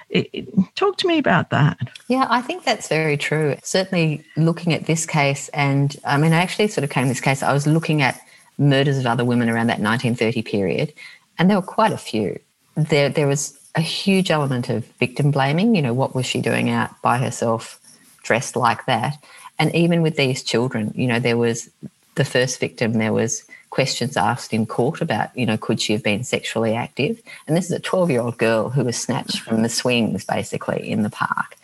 It, 0.09 0.29
it, 0.33 0.75
talk 0.75 0.97
to 0.97 1.07
me 1.07 1.17
about 1.17 1.49
that. 1.49 1.77
Yeah, 2.07 2.27
I 2.29 2.41
think 2.41 2.63
that's 2.63 2.87
very 2.87 3.17
true. 3.17 3.55
Certainly 3.63 4.23
looking 4.35 4.73
at 4.73 4.85
this 4.85 5.05
case, 5.05 5.49
and 5.49 5.95
I 6.05 6.17
mean, 6.17 6.33
I 6.33 6.37
actually 6.37 6.67
sort 6.67 6.83
of 6.83 6.89
came 6.89 7.05
to 7.05 7.09
this 7.09 7.21
case, 7.21 7.41
I 7.41 7.53
was 7.53 7.65
looking 7.65 8.01
at 8.01 8.19
murders 8.57 8.97
of 8.97 9.05
other 9.05 9.25
women 9.25 9.49
around 9.49 9.67
that 9.67 9.79
1930 9.79 10.41
period, 10.43 10.93
and 11.39 11.49
there 11.49 11.57
were 11.57 11.65
quite 11.65 11.91
a 11.91 11.97
few. 11.97 12.39
There, 12.75 13.09
there 13.09 13.27
was 13.27 13.57
a 13.75 13.81
huge 13.81 14.29
element 14.29 14.69
of 14.69 14.85
victim 14.99 15.31
blaming. 15.31 15.75
You 15.75 15.81
know, 15.81 15.93
what 15.93 16.15
was 16.15 16.25
she 16.25 16.41
doing 16.41 16.69
out 16.69 17.01
by 17.01 17.17
herself, 17.17 17.79
dressed 18.23 18.55
like 18.55 18.85
that? 18.85 19.17
And 19.59 19.73
even 19.73 20.01
with 20.01 20.15
these 20.15 20.43
children, 20.43 20.93
you 20.95 21.07
know, 21.07 21.19
there 21.19 21.37
was 21.37 21.69
the 22.15 22.25
first 22.25 22.59
victim, 22.59 22.93
there 22.93 23.13
was 23.13 23.43
questions 23.69 24.17
asked 24.17 24.53
in 24.53 24.65
court 24.65 25.01
about, 25.01 25.35
you 25.37 25.45
know, 25.45 25.57
could 25.57 25.79
she 25.81 25.93
have 25.93 26.03
been 26.03 26.23
sexually 26.23 26.73
active? 26.73 27.21
And 27.47 27.55
this 27.55 27.65
is 27.65 27.71
a 27.71 27.79
12 27.79 28.11
year 28.11 28.21
old 28.21 28.37
girl 28.37 28.69
who 28.69 28.83
was 28.83 28.97
snatched 28.97 29.39
from 29.39 29.61
the 29.61 29.69
swings 29.69 30.25
basically 30.25 30.89
in 30.89 31.03
the 31.03 31.09
park. 31.09 31.55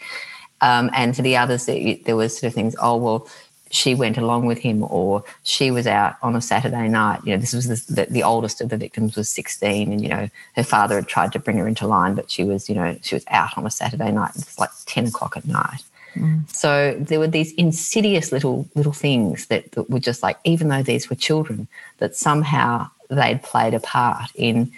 Um, 0.61 0.89
and 0.93 1.15
for 1.15 1.21
the 1.21 1.37
others, 1.37 1.65
there, 1.65 1.97
there 2.05 2.15
was 2.15 2.37
sort 2.37 2.49
of 2.49 2.53
things, 2.53 2.75
oh, 2.81 2.95
well, 2.97 3.27
she 3.69 3.95
went 3.95 4.17
along 4.17 4.45
with 4.45 4.59
him 4.59 4.83
or 4.83 5.23
she 5.41 5.71
was 5.71 5.87
out 5.87 6.15
on 6.21 6.35
a 6.35 6.41
Saturday 6.41 6.87
night. 6.87 7.21
You 7.25 7.33
know, 7.33 7.39
this 7.39 7.53
was 7.53 7.67
the, 7.67 7.93
the, 7.93 8.05
the, 8.11 8.23
oldest 8.23 8.61
of 8.61 8.69
the 8.69 8.77
victims 8.77 9.15
was 9.15 9.29
16 9.29 9.91
and, 9.91 10.01
you 10.01 10.09
know, 10.09 10.29
her 10.55 10.63
father 10.63 10.95
had 10.95 11.07
tried 11.07 11.31
to 11.31 11.39
bring 11.39 11.57
her 11.57 11.67
into 11.67 11.87
line, 11.87 12.13
but 12.13 12.29
she 12.29 12.43
was, 12.43 12.69
you 12.69 12.75
know, 12.75 12.95
she 13.01 13.15
was 13.15 13.25
out 13.29 13.57
on 13.57 13.65
a 13.65 13.71
Saturday 13.71 14.11
night. 14.11 14.31
It's 14.35 14.59
like 14.59 14.69
10 14.85 15.07
o'clock 15.07 15.35
at 15.35 15.47
night. 15.47 15.83
Mm. 16.15 16.49
So 16.49 16.95
there 16.99 17.19
were 17.19 17.27
these 17.27 17.53
insidious 17.53 18.31
little 18.31 18.67
little 18.75 18.93
things 18.93 19.47
that, 19.47 19.71
that 19.71 19.89
were 19.89 19.99
just 19.99 20.23
like, 20.23 20.37
even 20.43 20.67
though 20.67 20.83
these 20.83 21.09
were 21.09 21.15
children, 21.15 21.67
that 21.97 22.15
somehow 22.15 22.89
they'd 23.09 23.41
played 23.43 23.73
a 23.73 23.79
part 23.79 24.29
in 24.35 24.71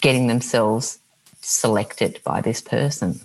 getting 0.00 0.26
themselves 0.26 0.98
selected 1.40 2.20
by 2.24 2.40
this 2.40 2.60
person. 2.60 3.20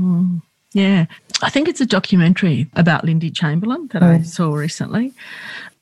Mm. 0.00 0.42
Yeah, 0.72 1.06
I 1.40 1.50
think 1.50 1.68
it's 1.68 1.80
a 1.80 1.86
documentary 1.86 2.68
about 2.74 3.04
Lindy 3.04 3.30
Chamberlain 3.30 3.88
that. 3.92 4.02
I 4.02 4.22
saw 4.22 4.52
recently. 4.52 5.12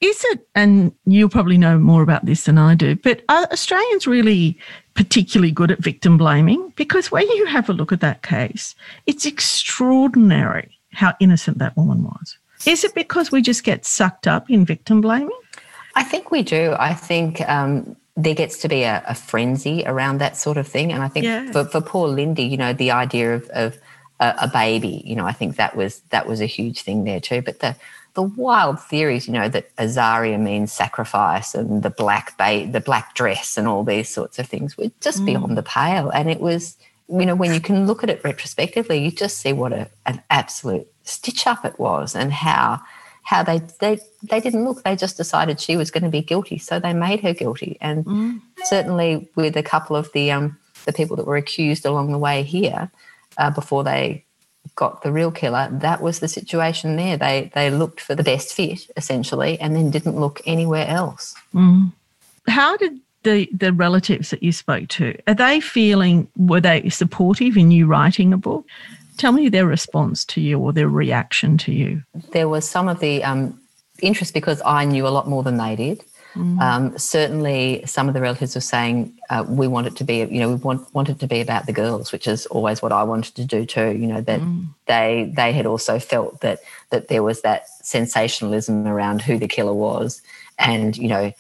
Is 0.03 0.23
it, 0.31 0.47
and 0.55 0.92
you'll 1.07 1.29
probably 1.29 1.57
know 1.57 1.79
more 1.79 2.03
about 2.03 2.27
this 2.27 2.45
than 2.45 2.59
I 2.59 2.75
do, 2.75 2.97
but 2.97 3.23
are 3.29 3.47
Australians 3.53 4.07
really 4.07 4.59
particularly 4.95 5.53
good 5.53 5.71
at 5.71 5.79
victim 5.79 6.18
blaming? 6.18 6.73
Because 6.77 7.11
when 7.11 7.27
you 7.31 7.47
have 7.47 7.71
a 7.71 7.73
look 7.73 7.92
at 7.92 8.01
that 8.01 8.23
case, 8.23 8.75
it's 9.07 9.25
extraordinary 9.25 10.77
how 10.92 11.14
innocent 11.20 11.59
that 11.59 11.76
woman 11.76 12.02
was. 12.02 12.38
Is 12.66 12.85
it 12.85 12.94
because 12.94 13.33
we 13.33 13.42
just 13.42 13.64
get 13.64 13.85
sucked 13.85 14.26
up 14.26 14.48
in 14.48 14.64
victim 14.64 15.00
blaming? 15.00 15.38
I 15.94 16.05
think 16.05 16.31
we 16.31 16.42
do. 16.42 16.74
I 16.78 16.94
think 16.94 17.40
um, 17.48 17.96
there 18.16 18.35
gets 18.35 18.59
to 18.59 18.68
be 18.68 18.83
a, 18.83 19.02
a, 19.07 19.14
frenzy 19.14 19.83
around 19.85 20.18
that 20.18 20.37
sort 20.37 20.57
of 20.57 20.66
thing. 20.66 20.92
And 20.92 21.02
I 21.02 21.09
think 21.09 21.52
for, 21.52 21.64
for 21.64 21.81
poor 21.81 22.09
Lindy, 22.09 22.44
you 22.44 22.57
know, 22.57 22.72
the 22.72 22.90
idea 22.90 23.35
of, 23.35 23.48
of 23.50 23.78
a, 24.20 24.35
a, 24.42 24.48
baby, 24.48 25.02
you 25.05 25.16
know, 25.16 25.26
I 25.26 25.33
think 25.33 25.57
that 25.57 25.76
was 25.76 26.00
that 26.11 26.26
was 26.26 26.40
a 26.40 26.46
huge 26.46 26.83
thing 26.83 27.05
there 27.05 27.20
too. 27.20 27.42
But 27.42 27.61
the 27.61 27.76
the 28.14 28.22
wild 28.22 28.81
theories, 28.81 29.26
you 29.26 29.33
know, 29.33 29.48
that 29.48 29.74
Azaria 29.76 30.38
means 30.38 30.72
sacrifice 30.72 31.55
and 31.55 31.83
the 31.83 31.90
black 31.90 32.37
ba- 32.37 32.68
the 32.70 32.81
black 32.81 33.14
dress 33.14 33.57
and 33.57 33.66
all 33.66 33.85
these 33.85 34.09
sorts 34.09 34.38
of 34.38 34.46
things 34.46 34.76
were 34.76 34.90
just 35.00 35.22
mm. 35.22 35.26
beyond 35.26 35.57
the 35.57 35.62
pale. 35.62 36.11
And 36.11 36.31
it 36.31 36.40
was, 36.40 36.76
you 37.08 37.26
know, 37.26 37.34
when 37.34 37.52
you 37.52 37.60
can 37.60 37.86
look 37.86 38.02
at 38.02 38.10
it 38.10 38.22
retrospectively, 38.24 38.98
you 38.98 39.10
just 39.10 39.38
see 39.38 39.52
what 39.52 39.72
a, 39.72 39.88
an 40.06 40.22
absolute 40.30 40.86
stitch 41.04 41.46
up 41.46 41.64
it 41.64 41.78
was 41.78 42.14
and 42.14 42.32
how 42.32 42.80
how 43.24 43.42
they 43.42 43.60
they 43.80 43.98
they 44.22 44.40
didn't 44.40 44.64
look. 44.64 44.82
They 44.82 44.96
just 44.96 45.16
decided 45.16 45.60
she 45.60 45.76
was 45.76 45.90
going 45.90 46.04
to 46.04 46.10
be 46.10 46.22
guilty, 46.22 46.58
so 46.58 46.78
they 46.78 46.92
made 46.92 47.20
her 47.20 47.34
guilty. 47.34 47.78
And 47.80 48.04
mm. 48.04 48.40
certainly 48.64 49.28
with 49.36 49.56
a 49.56 49.62
couple 49.62 49.96
of 49.96 50.10
the 50.12 50.30
um 50.32 50.58
the 50.84 50.92
people 50.92 51.16
that 51.16 51.26
were 51.26 51.36
accused 51.36 51.86
along 51.86 52.10
the 52.10 52.18
way 52.18 52.42
here, 52.42 52.90
uh, 53.38 53.50
before 53.50 53.84
they 53.84 54.24
got 54.74 55.02
the 55.02 55.12
real 55.12 55.30
killer, 55.30 55.68
that 55.70 56.00
was 56.00 56.18
the 56.18 56.28
situation 56.28 56.96
there. 56.96 57.16
They 57.16 57.50
they 57.54 57.70
looked 57.70 58.00
for 58.00 58.14
the 58.14 58.24
best 58.24 58.52
fit 58.52 58.90
essentially, 58.96 59.58
and 59.60 59.76
then 59.76 59.90
didn't 59.90 60.18
look 60.18 60.40
anywhere 60.46 60.86
else. 60.88 61.34
Mm. 61.54 61.92
How 62.48 62.76
did 62.76 62.98
the 63.22 63.48
the 63.52 63.72
relatives 63.72 64.30
that 64.30 64.42
you 64.42 64.52
spoke 64.52 64.88
to 64.88 65.16
are 65.26 65.35
they 65.35 65.61
feeling 65.61 66.28
were 66.37 66.61
they 66.61 66.88
supportive 66.88 67.56
in 67.56 67.70
you 67.70 67.87
writing 67.87 68.32
a 68.32 68.37
book? 68.37 68.66
Tell 69.18 69.32
me 69.32 69.48
their 69.48 69.66
response 69.66 70.24
to 70.26 70.40
you 70.40 70.58
or 70.58 70.72
their 70.72 70.88
reaction 70.88 71.58
to 71.58 71.72
you. 71.72 72.02
There 72.32 72.48
was 72.48 72.68
some 72.68 72.88
of 72.88 73.00
the 73.00 73.22
um, 73.22 73.61
interest 74.00 74.35
because 74.35 74.62
I 74.64 74.85
knew 74.85 75.06
a 75.06 75.11
lot 75.11 75.28
more 75.28 75.42
than 75.42 75.58
they 75.58 75.76
did. 75.76 76.02
Mm. 76.35 76.61
Um, 76.61 76.98
certainly, 76.98 77.82
some 77.85 78.08
of 78.08 78.14
the 78.14 78.20
relatives 78.20 78.54
were 78.54 78.62
saying 78.62 79.12
uh, 79.28 79.44
we 79.46 79.68
want 79.68 79.87
it 79.87 79.96
to 79.96 80.04
be, 80.04 80.18
you 80.18 80.40
know, 80.40 80.48
we 80.48 80.54
want 80.54 80.92
want 80.94 81.11
it 81.11 81.18
to 81.20 81.26
be 81.26 81.40
about 81.40 81.66
the 81.66 81.74
girls, 81.74 82.11
which 82.11 82.26
is 82.26 82.46
always 82.46 82.80
what 82.80 82.90
I 82.90 83.02
wanted 83.02 83.35
to 83.35 83.44
do 83.44 83.66
too. 83.66 83.90
You 83.90 84.06
know 84.06 84.20
that 84.22 84.40
mm. 84.40 84.66
they 84.87 85.30
they 85.37 85.52
had 85.52 85.66
also 85.66 85.98
felt 85.98 86.40
that 86.40 86.61
that 86.90 87.08
there 87.08 87.22
was 87.22 87.42
that 87.42 87.68
sensationalism 87.82 88.87
around 88.87 89.20
who 89.20 89.38
the 89.38 89.48
killer 89.48 89.74
was, 89.74 90.22
and 90.58 90.96
you 90.96 91.08
know, 91.08 91.32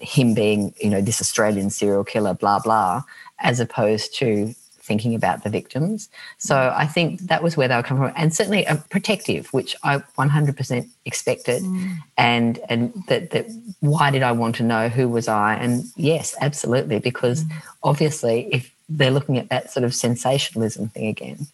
him 0.00 0.34
being 0.34 0.74
you 0.80 0.90
know 0.90 1.00
this 1.00 1.20
Australian 1.20 1.70
serial 1.70 2.04
killer, 2.04 2.34
blah 2.34 2.58
blah, 2.58 3.02
as 3.40 3.60
opposed 3.60 4.14
to 4.16 4.54
thinking 4.84 5.14
about 5.14 5.42
the 5.44 5.48
victims. 5.48 6.10
So 6.36 6.54
mm. 6.54 6.76
I 6.76 6.86
think 6.86 7.20
that 7.22 7.42
was 7.42 7.56
where 7.56 7.68
they 7.68 7.76
were 7.76 7.82
coming 7.82 8.02
from, 8.02 8.12
and 8.16 8.34
certainly 8.34 8.64
a 8.66 8.76
protective, 8.76 9.46
which 9.52 9.74
I 9.82 9.98
100% 10.18 10.88
expected. 11.06 11.62
Mm. 11.62 11.96
And 12.18 12.58
and 12.68 12.92
that 13.08 13.30
that 13.30 13.46
why 13.80 14.10
did 14.10 14.22
I 14.22 14.32
want 14.32 14.56
to 14.56 14.62
know 14.62 14.88
who 14.88 15.08
was 15.08 15.26
I? 15.26 15.54
And 15.54 15.84
yes, 15.96 16.36
absolutely, 16.40 16.98
because 16.98 17.44
mm. 17.44 17.52
obviously 17.82 18.48
if 18.52 18.74
they're 18.88 19.10
looking 19.10 19.38
at 19.38 19.48
that 19.48 19.70
sort 19.72 19.84
of 19.84 19.94
sensationalism 19.94 20.88
thing 20.88 21.06
again, 21.06 21.46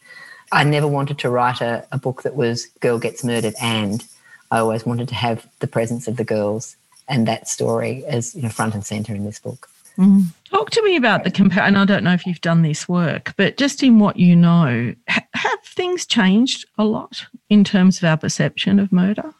I 0.50 0.64
never 0.64 0.88
wanted 0.88 1.18
to 1.18 1.30
write 1.30 1.60
a, 1.60 1.86
a 1.92 1.98
book 1.98 2.22
that 2.22 2.34
was 2.34 2.66
girl 2.80 2.98
gets 2.98 3.22
murdered 3.22 3.54
and 3.62 4.04
I 4.50 4.58
always 4.58 4.84
wanted 4.84 5.08
to 5.08 5.14
have 5.14 5.46
the 5.60 5.68
presence 5.68 6.08
of 6.08 6.16
the 6.16 6.24
girls 6.24 6.76
and 7.10 7.28
that 7.28 7.48
story 7.48 8.04
is 8.08 8.34
you 8.34 8.42
know 8.42 8.48
front 8.48 8.74
and 8.74 8.86
center 8.86 9.14
in 9.14 9.24
this 9.24 9.38
book. 9.38 9.68
Mm. 9.98 10.26
Talk 10.48 10.70
to 10.70 10.82
me 10.82 10.96
about 10.96 11.24
the 11.24 11.30
compare. 11.30 11.62
And 11.62 11.76
I 11.76 11.84
don't 11.84 12.04
know 12.04 12.14
if 12.14 12.26
you've 12.26 12.40
done 12.40 12.62
this 12.62 12.88
work, 12.88 13.34
but 13.36 13.58
just 13.58 13.82
in 13.82 13.98
what 13.98 14.16
you 14.16 14.34
know, 14.34 14.94
ha- 15.08 15.26
have 15.34 15.62
things 15.62 16.06
changed 16.06 16.64
a 16.78 16.84
lot 16.84 17.26
in 17.50 17.64
terms 17.64 17.98
of 17.98 18.04
our 18.04 18.16
perception 18.16 18.78
of 18.78 18.92
murder, 18.92 19.34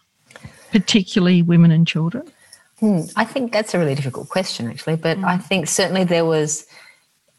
particularly 0.70 1.40
women 1.40 1.70
and 1.70 1.86
children? 1.86 2.30
Hmm. 2.78 3.02
I 3.16 3.24
think 3.24 3.52
that's 3.52 3.74
a 3.74 3.78
really 3.78 3.94
difficult 3.94 4.28
question, 4.28 4.68
actually. 4.68 4.96
But 4.96 5.18
mm. 5.18 5.24
I 5.24 5.38
think 5.38 5.66
certainly 5.66 6.04
there 6.04 6.24
was 6.24 6.66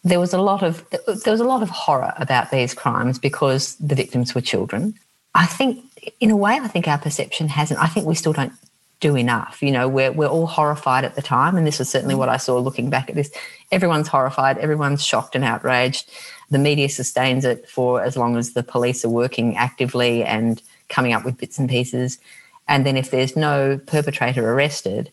there 0.03 0.19
was 0.19 0.33
a 0.33 0.41
lot 0.41 0.63
of 0.63 0.83
there 0.89 1.31
was 1.31 1.41
a 1.41 1.45
lot 1.45 1.61
of 1.61 1.69
horror 1.69 2.13
about 2.17 2.49
these 2.49 2.73
crimes 2.73 3.19
because 3.19 3.75
the 3.75 3.95
victims 3.95 4.33
were 4.33 4.41
children. 4.41 4.95
I 5.35 5.45
think, 5.45 5.85
in 6.19 6.31
a 6.31 6.35
way, 6.35 6.59
I 6.61 6.67
think 6.67 6.87
our 6.87 6.97
perception 6.97 7.47
hasn't. 7.49 7.79
I 7.79 7.87
think 7.87 8.05
we 8.05 8.15
still 8.15 8.33
don't 8.33 8.53
do 9.01 9.17
enough. 9.17 9.61
You 9.61 9.71
know, 9.71 9.89
we're, 9.89 10.11
we're 10.11 10.27
all 10.27 10.47
horrified 10.47 11.03
at 11.03 11.15
the 11.15 11.21
time. 11.21 11.57
And 11.57 11.67
this 11.67 11.79
was 11.79 11.89
certainly 11.89 12.15
what 12.15 12.29
I 12.29 12.37
saw 12.37 12.57
looking 12.59 12.89
back 12.89 13.09
at 13.09 13.15
this. 13.15 13.31
Everyone's 13.71 14.07
horrified, 14.07 14.57
everyone's 14.59 15.03
shocked 15.03 15.35
and 15.35 15.43
outraged. 15.43 16.09
The 16.49 16.59
media 16.59 16.87
sustains 16.87 17.43
it 17.43 17.67
for 17.67 18.01
as 18.01 18.15
long 18.15 18.37
as 18.37 18.53
the 18.53 18.63
police 18.63 19.03
are 19.03 19.09
working 19.09 19.57
actively 19.57 20.23
and 20.23 20.61
coming 20.87 21.11
up 21.11 21.25
with 21.25 21.37
bits 21.37 21.59
and 21.59 21.69
pieces. 21.69 22.19
And 22.67 22.85
then 22.85 22.95
if 22.95 23.11
there's 23.11 23.35
no 23.35 23.79
perpetrator 23.87 24.53
arrested, 24.53 25.11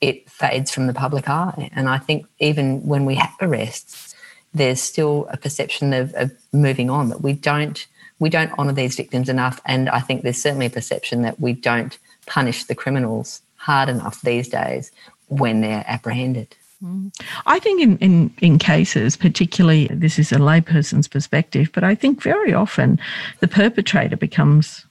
it 0.00 0.28
fades 0.28 0.70
from 0.70 0.86
the 0.86 0.94
public 0.94 1.28
eye. 1.28 1.70
And 1.74 1.88
I 1.88 1.98
think 1.98 2.26
even 2.38 2.84
when 2.86 3.04
we 3.04 3.14
have 3.16 3.34
arrests, 3.40 4.14
there's 4.54 4.80
still 4.80 5.28
a 5.30 5.36
perception 5.36 5.92
of, 5.92 6.14
of 6.14 6.32
moving 6.52 6.90
on 6.90 7.10
that 7.10 7.20
we 7.20 7.34
don't 7.34 7.86
we 8.18 8.30
don't 8.30 8.58
honour 8.58 8.72
these 8.72 8.96
victims 8.96 9.28
enough. 9.28 9.60
And 9.66 9.90
I 9.90 10.00
think 10.00 10.22
there's 10.22 10.40
certainly 10.40 10.66
a 10.66 10.70
perception 10.70 11.20
that 11.20 11.38
we 11.38 11.52
don't 11.52 11.98
punish 12.26 12.64
the 12.64 12.74
criminals 12.74 13.42
hard 13.56 13.88
enough 13.88 14.20
these 14.22 14.48
days 14.48 14.92
when 15.28 15.60
they're 15.60 15.84
apprehended. 15.86 16.54
Mm. 16.84 17.10
I 17.46 17.58
think 17.58 17.80
in, 17.80 17.98
in, 17.98 18.34
in 18.38 18.58
cases, 18.58 19.16
particularly 19.16 19.88
this 19.90 20.18
is 20.18 20.32
a 20.32 20.36
layperson's 20.36 21.08
perspective, 21.08 21.70
but 21.72 21.84
I 21.84 21.94
think 21.94 22.22
very 22.22 22.52
often 22.52 22.98
the 23.40 23.48
perpetrator 23.48 24.16
becomes 24.16 24.84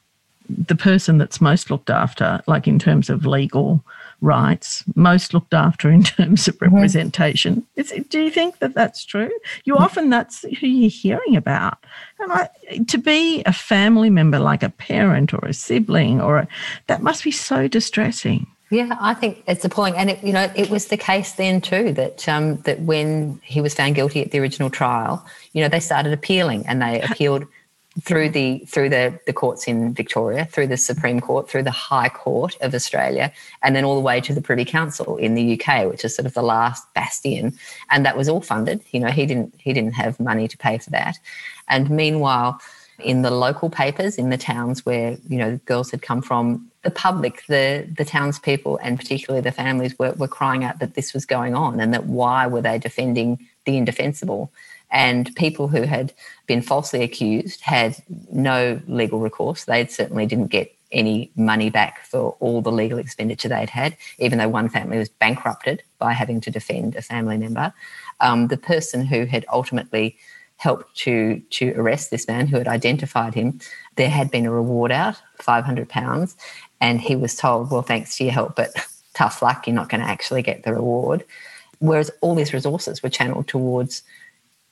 the 0.50 0.76
person 0.76 1.18
that's 1.18 1.42
most 1.42 1.70
looked 1.72 1.90
after, 1.90 2.42
like 2.48 2.68
in 2.68 2.80
terms 2.80 3.10
of 3.10 3.26
legal 3.26 3.84
rights, 4.26 4.84
most 4.96 5.34
looked 5.34 5.54
after 5.54 5.90
in 5.90 6.04
terms 6.18 6.48
of 6.48 6.56
mm-hmm. 6.56 6.76
representation. 6.76 7.66
Do 8.10 8.22
you 8.22 8.32
think 8.32 8.60
that 8.60 8.74
that's 8.74 9.06
true? 9.06 9.32
You 9.64 9.76
mm-hmm. 9.76 9.84
often 9.84 10.10
that's 10.10 10.42
who 10.60 10.68
you're 10.68 10.90
hearing 10.90 11.36
about. 11.36 11.78
And 12.20 12.32
I, 12.32 12.50
to 12.88 12.98
be 12.98 13.44
a 13.46 13.54
family 13.54 14.10
member, 14.10 14.40
like 14.40 14.64
a 14.64 14.70
parent 14.70 15.34
or 15.34 15.46
a 15.46 15.54
sibling, 15.54 16.20
or 16.20 16.40
a, 16.40 16.48
that 16.88 17.02
must 17.02 17.24
be 17.24 17.32
so 17.32 17.68
distressing. 17.68 18.48
Yeah, 18.72 18.98
I 19.00 19.14
think 19.14 19.44
it's 19.48 19.64
appalling, 19.64 19.96
and 19.96 20.10
it, 20.10 20.24
you 20.24 20.34
know 20.34 20.52
it 20.56 20.72
was 20.72 20.88
the 20.88 20.98
case 20.98 21.34
then 21.34 21.62
too 21.62 21.94
that 21.94 22.28
um, 22.28 22.58
that 22.62 22.82
when 22.82 23.40
he 23.44 23.62
was 23.62 23.76
found 23.76 23.94
guilty 23.94 24.24
at 24.24 24.32
the 24.32 24.40
original 24.40 24.72
trial, 24.72 25.24
you 25.54 25.62
know 25.62 25.70
they 25.70 25.80
started 25.80 26.12
appealing, 26.12 26.66
and 26.66 26.82
they 26.82 27.00
appealed 27.02 27.46
through 28.02 28.30
the 28.30 28.60
through 28.68 28.90
the, 28.90 29.18
the 29.26 29.34
courts 29.34 29.68
in 29.68 29.94
Victoria, 29.94 30.46
through 30.46 30.68
the 30.68 30.78
Supreme 30.78 31.22
Court, 31.22 31.50
through 31.50 31.64
the 31.64 31.72
High 31.72 32.10
Court 32.10 32.58
of 32.62 32.74
Australia, 32.74 33.32
and 33.64 33.76
then 33.76 33.86
all 33.86 33.96
the 33.96 34.02
way 34.02 34.20
to 34.22 34.34
the 34.34 34.42
Privy 34.42 34.66
Council 34.66 35.16
in 35.18 35.36
the 35.36 35.60
UK, 35.60 35.90
which 35.90 36.04
is 36.04 36.16
sort 36.16 36.26
of 36.26 36.34
the 36.34 36.44
last 36.44 36.94
bastion. 36.94 37.58
And 37.90 38.06
that 38.06 38.18
was 38.18 38.28
all 38.28 38.42
funded. 38.42 38.82
You 38.92 39.00
know, 39.00 39.12
he 39.12 39.26
didn't 39.26 39.54
he 39.58 39.72
didn't 39.72 39.94
have 39.94 40.20
money 40.20 40.48
to 40.48 40.58
pay 40.58 40.78
for 40.78 40.90
that. 40.90 41.18
And 41.70 41.90
meanwhile, 41.90 42.60
in 43.00 43.22
the 43.22 43.32
local 43.32 43.70
papers 43.70 44.18
in 44.18 44.30
the 44.30 44.38
towns 44.38 44.86
where 44.86 45.18
you 45.28 45.38
know 45.38 45.58
girls 45.66 45.92
had 45.92 46.02
come 46.02 46.22
from, 46.22 46.70
the 46.84 46.92
public, 46.92 47.46
the 47.48 47.88
the 47.98 48.06
townspeople, 48.06 48.78
and 48.84 49.00
particularly 49.00 49.42
the 49.42 49.52
families 49.52 49.98
were, 49.98 50.12
were 50.14 50.28
crying 50.28 50.64
out 50.66 50.80
that 50.80 50.96
this 50.96 51.14
was 51.14 51.26
going 51.26 51.56
on 51.56 51.80
and 51.80 51.94
that 51.94 52.06
why 52.06 52.46
were 52.46 52.62
they 52.62 52.78
defending 52.78 53.48
the 53.66 53.78
indefensible? 53.78 54.52
And 54.92 55.36
people 55.36 55.68
who 55.68 55.84
had 55.84 56.14
been 56.48 56.62
falsely 56.62 57.04
accused 57.04 57.62
had 57.62 57.98
no 58.32 58.82
legal 58.88 59.20
recourse. 59.20 59.66
They 59.66 59.86
certainly 59.88 60.26
didn't 60.26 60.48
get 60.48 60.72
any 60.92 61.32
money 61.36 61.70
back 61.70 62.06
for 62.06 62.36
all 62.40 62.62
the 62.62 62.72
legal 62.72 62.98
expenditure 62.98 63.50
they'd 63.50 63.70
had, 63.70 63.98
even 64.20 64.38
though 64.38 64.48
one 64.48 64.70
family 64.70 64.98
was 64.98 65.10
bankrupted 65.10 65.84
by 66.00 66.14
having 66.14 66.40
to 66.42 66.52
defend 66.52 66.96
a 66.96 67.02
family 67.02 67.38
member. 67.38 67.74
Um, 68.22 68.48
the 68.48 68.58
person 68.58 69.06
who 69.06 69.26
had 69.26 69.46
ultimately 69.52 70.18
helped 70.58 70.96
to 70.96 71.42
to 71.50 71.74
arrest 71.76 72.12
this 72.12 72.28
man 72.28 72.48
who 72.48 72.58
had 72.58 72.68
identified 72.68 73.34
him, 73.34 73.60
there 73.96 74.10
had 74.10 74.32
been 74.32 74.46
a 74.46 74.52
reward 74.52 74.92
out, 74.92 75.22
five 75.40 75.66
hundred 75.66 75.90
pounds, 75.90 76.38
and 76.80 77.02
he 77.02 77.16
was 77.16 77.36
told, 77.36 77.72
"Well, 77.72 77.82
thanks 77.82 78.16
for 78.16 78.24
your 78.24 78.32
help, 78.32 78.56
but 78.56 78.70
tough 79.14 79.42
luck, 79.42 79.68
you're 79.68 79.76
not 79.76 79.90
going 79.90 80.02
to 80.02 80.08
actually 80.08 80.42
get 80.44 80.64
the 80.64 80.74
reward." 80.74 81.26
Whereas 81.80 82.10
all 82.22 82.36
these 82.36 82.54
resources 82.54 83.04
were 83.04 83.10
channeled 83.10 83.50
towards 83.50 84.02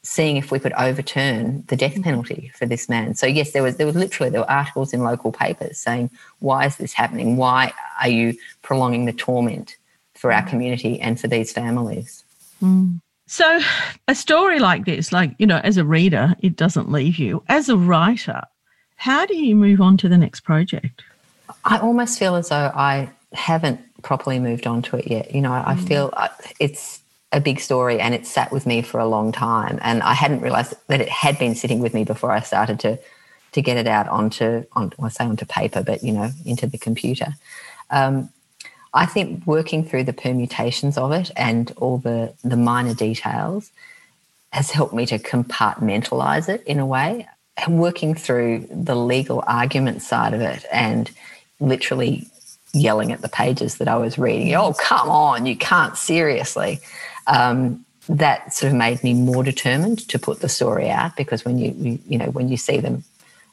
seeing 0.03 0.35
if 0.35 0.51
we 0.51 0.59
could 0.59 0.73
overturn 0.73 1.63
the 1.67 1.77
death 1.77 1.99
penalty 2.01 2.51
for 2.55 2.65
this 2.65 2.89
man. 2.89 3.15
So 3.15 3.25
yes, 3.25 3.51
there 3.51 3.63
was 3.63 3.77
there 3.77 3.87
was 3.87 3.95
literally 3.95 4.29
there 4.29 4.41
were 4.41 4.51
articles 4.51 4.93
in 4.93 5.01
local 5.03 5.31
papers 5.31 5.77
saying, 5.77 6.11
"Why 6.39 6.65
is 6.65 6.75
this 6.75 6.93
happening? 6.93 7.37
Why 7.37 7.73
are 8.01 8.09
you 8.09 8.35
prolonging 8.61 9.05
the 9.05 9.13
torment 9.13 9.77
for 10.13 10.31
our 10.31 10.43
community 10.43 10.99
and 10.99 11.19
for 11.19 11.27
these 11.27 11.51
families?" 11.51 12.23
Mm. 12.61 12.99
So, 13.25 13.61
a 14.07 14.15
story 14.15 14.59
like 14.59 14.85
this, 14.85 15.13
like 15.13 15.33
you 15.39 15.47
know, 15.47 15.61
as 15.63 15.77
a 15.77 15.85
reader, 15.85 16.35
it 16.39 16.57
doesn't 16.57 16.91
leave 16.91 17.17
you. 17.17 17.41
As 17.47 17.69
a 17.69 17.77
writer, 17.77 18.41
how 18.97 19.25
do 19.25 19.35
you 19.35 19.55
move 19.55 19.79
on 19.79 19.97
to 19.97 20.09
the 20.09 20.17
next 20.17 20.41
project? 20.41 21.01
I 21.63 21.79
almost 21.79 22.19
feel 22.19 22.35
as 22.35 22.49
though 22.49 22.71
I 22.75 23.09
haven't 23.31 23.79
properly 24.03 24.39
moved 24.39 24.67
on 24.67 24.81
to 24.83 24.97
it 24.97 25.07
yet. 25.07 25.33
You 25.33 25.41
know, 25.41 25.53
I 25.53 25.75
mm. 25.75 25.87
feel 25.87 26.09
uh, 26.13 26.27
it's 26.59 26.99
a 27.33 27.41
big 27.41 27.59
story 27.59 27.99
and 27.99 28.13
it 28.13 28.25
sat 28.25 28.51
with 28.51 28.65
me 28.65 28.81
for 28.81 28.99
a 28.99 29.07
long 29.07 29.31
time. 29.31 29.79
And 29.81 30.01
I 30.03 30.13
hadn't 30.13 30.41
realized 30.41 30.75
that 30.87 31.01
it 31.01 31.09
had 31.09 31.37
been 31.37 31.55
sitting 31.55 31.79
with 31.79 31.93
me 31.93 32.05
before 32.05 32.31
I 32.31 32.39
started 32.39 32.79
to 32.81 32.99
to 33.53 33.61
get 33.61 33.77
it 33.77 33.87
out 33.87 34.07
onto, 34.07 34.65
on, 34.73 34.91
well, 34.97 35.05
I 35.05 35.09
say 35.09 35.25
onto 35.25 35.45
paper, 35.45 35.83
but 35.83 36.03
you 36.03 36.11
know, 36.11 36.31
into 36.43 36.67
the 36.67 36.77
computer. 36.77 37.35
Um, 37.91 38.29
I 38.93 39.05
think 39.05 39.45
working 39.45 39.83
through 39.83 40.05
the 40.05 40.13
permutations 40.13 40.97
of 40.97 41.11
it 41.11 41.31
and 41.35 41.71
all 41.77 41.99
the, 41.99 42.33
the 42.43 42.57
minor 42.57 42.93
details 42.93 43.71
has 44.51 44.71
helped 44.71 44.93
me 44.93 45.05
to 45.07 45.17
compartmentalize 45.17 46.49
it 46.49 46.63
in 46.65 46.79
a 46.79 46.85
way. 46.85 47.27
And 47.57 47.79
working 47.79 48.15
through 48.15 48.67
the 48.71 48.95
legal 48.95 49.43
argument 49.45 50.01
side 50.01 50.33
of 50.33 50.41
it 50.41 50.65
and 50.71 51.11
literally 51.59 52.27
yelling 52.73 53.11
at 53.11 53.21
the 53.21 53.29
pages 53.29 53.77
that 53.77 53.87
I 53.87 53.95
was 53.97 54.17
reading, 54.17 54.55
oh, 54.55 54.73
come 54.73 55.09
on, 55.09 55.45
you 55.45 55.55
can't 55.55 55.95
seriously. 55.95 56.79
Um, 57.27 57.85
that 58.09 58.53
sort 58.53 58.71
of 58.71 58.77
made 58.77 59.03
me 59.03 59.13
more 59.13 59.43
determined 59.43 60.07
to 60.09 60.19
put 60.19 60.41
the 60.41 60.49
story 60.49 60.89
out 60.89 61.15
because 61.15 61.45
when 61.45 61.57
you, 61.57 61.73
you, 61.77 61.99
you 62.07 62.17
know, 62.17 62.29
when 62.31 62.49
you 62.49 62.57
see 62.57 62.77
them 62.77 63.03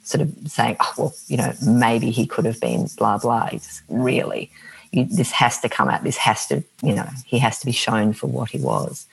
sort 0.02 0.22
of 0.22 0.34
saying, 0.46 0.76
oh, 0.80 0.94
well, 0.96 1.14
you 1.28 1.36
know, 1.36 1.52
maybe 1.64 2.10
he 2.10 2.26
could 2.26 2.44
have 2.44 2.60
been 2.60 2.88
blah, 2.96 3.18
blah, 3.18 3.48
it's 3.52 3.82
really, 3.88 4.50
you, 4.92 5.04
this 5.04 5.30
has 5.30 5.60
to 5.60 5.68
come 5.68 5.88
out. 5.88 6.02
This 6.02 6.16
has 6.16 6.46
to, 6.48 6.64
you 6.82 6.94
know, 6.94 7.06
he 7.24 7.38
has 7.38 7.60
to 7.60 7.66
be 7.66 7.72
shown 7.72 8.12
for 8.12 8.26
what 8.26 8.50
he 8.50 8.58
was. 8.58 9.06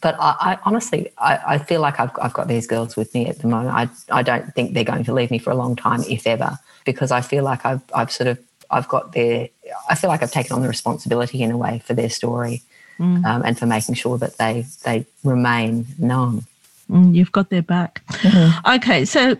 But 0.00 0.16
I, 0.18 0.36
I 0.40 0.58
honestly, 0.64 1.10
I, 1.18 1.40
I, 1.46 1.58
feel 1.58 1.80
like 1.80 1.98
I've, 1.98 2.10
I've 2.20 2.34
got 2.34 2.48
these 2.48 2.66
girls 2.66 2.96
with 2.96 3.12
me 3.14 3.26
at 3.26 3.38
the 3.38 3.48
moment. 3.48 3.74
I, 3.74 3.88
I 4.18 4.22
don't 4.22 4.54
think 4.54 4.74
they're 4.74 4.84
going 4.84 5.04
to 5.04 5.14
leave 5.14 5.30
me 5.30 5.38
for 5.38 5.50
a 5.50 5.54
long 5.54 5.76
time, 5.76 6.02
if 6.08 6.26
ever, 6.26 6.58
because 6.84 7.10
I 7.10 7.20
feel 7.20 7.44
like 7.44 7.64
I've, 7.64 7.82
I've 7.94 8.12
sort 8.12 8.28
of, 8.28 8.38
I've 8.70 8.88
got 8.88 9.12
their, 9.12 9.48
I 9.88 9.94
feel 9.94 10.08
like 10.08 10.22
I've 10.22 10.30
taken 10.30 10.52
on 10.54 10.62
the 10.62 10.68
responsibility 10.68 11.42
in 11.42 11.50
a 11.50 11.56
way 11.56 11.82
for 11.84 11.94
their 11.94 12.10
story 12.10 12.62
mm. 12.98 13.24
um, 13.24 13.42
and 13.44 13.58
for 13.58 13.66
making 13.66 13.94
sure 13.94 14.18
that 14.18 14.38
they, 14.38 14.66
they 14.84 15.06
remain 15.24 15.86
known. 15.98 16.44
Mm, 16.90 17.14
you've 17.14 17.32
got 17.32 17.50
their 17.50 17.62
back. 17.62 18.02
Mm-hmm. 18.08 18.74
Okay, 18.76 19.04
so 19.04 19.36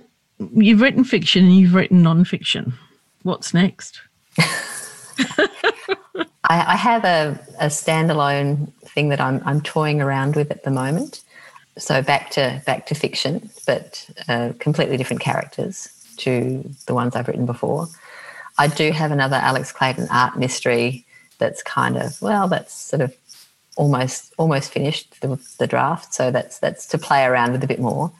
you've 0.54 0.80
written 0.80 1.04
fiction 1.04 1.44
and 1.44 1.56
you've 1.56 1.74
written 1.74 2.02
non-fiction. 2.02 2.74
What's 3.22 3.54
next? 3.54 4.00
I, 4.38 5.48
I, 6.50 6.76
have 6.76 7.04
a, 7.04 7.38
a 7.60 7.66
standalone 7.66 8.72
thing 8.82 9.08
that 9.08 9.20
I'm, 9.20 9.42
I'm 9.44 9.60
toying 9.60 10.00
around 10.00 10.36
with 10.36 10.50
at 10.50 10.64
the 10.64 10.70
moment. 10.70 11.22
So 11.76 12.02
back 12.02 12.30
to 12.30 12.60
back 12.66 12.86
to 12.86 12.94
fiction, 12.94 13.50
but 13.66 14.08
uh, 14.28 14.52
completely 14.58 14.96
different 14.96 15.22
characters 15.22 15.88
to 16.18 16.68
the 16.86 16.94
ones 16.94 17.14
I've 17.14 17.28
written 17.28 17.46
before. 17.46 17.86
I 18.58 18.66
do 18.66 18.90
have 18.90 19.12
another 19.12 19.36
Alex 19.36 19.70
Clayton 19.70 20.08
art 20.10 20.36
mystery 20.36 21.06
that's 21.38 21.62
kind 21.62 21.96
of 21.96 22.20
well, 22.20 22.48
that's 22.48 22.74
sort 22.74 23.02
of 23.02 23.14
almost 23.78 24.34
almost 24.36 24.72
finished 24.72 25.20
the, 25.22 25.38
the 25.58 25.66
draft. 25.66 26.12
So 26.12 26.30
that's 26.30 26.58
that's 26.58 26.84
to 26.88 26.98
play 26.98 27.24
around 27.24 27.52
with 27.52 27.64
a 27.64 27.66
bit 27.66 27.80
more. 27.80 28.12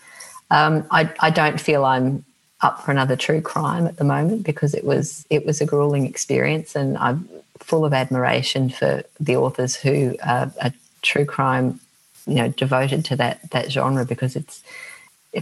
Um, 0.51 0.87
I, 0.91 1.13
I 1.21 1.29
don't 1.29 1.61
feel 1.61 1.85
I'm 1.85 2.25
up 2.63 2.83
for 2.83 2.91
another 2.91 3.17
true 3.17 3.41
crime 3.41 3.87
at 3.87 3.97
the 3.97 4.05
moment 4.05 4.45
because 4.45 4.73
it 4.73 4.85
was 4.85 5.27
it 5.29 5.45
was 5.45 5.61
a 5.61 5.67
grueling 5.67 6.07
experience, 6.07 6.75
and 6.75 6.97
I'm 6.97 7.29
full 7.59 7.85
of 7.85 7.93
admiration 7.93 8.71
for 8.71 9.03
the 9.21 9.37
authors 9.37 9.77
who 9.77 10.17
are, 10.25 10.51
are 10.63 10.73
true 11.03 11.25
crime, 11.25 11.81
you 12.27 12.37
know, 12.37 12.49
devoted 12.49 13.05
to 13.07 13.17
that 13.17 13.51
that 13.51 13.71
genre 13.71 14.05
because 14.07 14.37
it's 14.37 14.63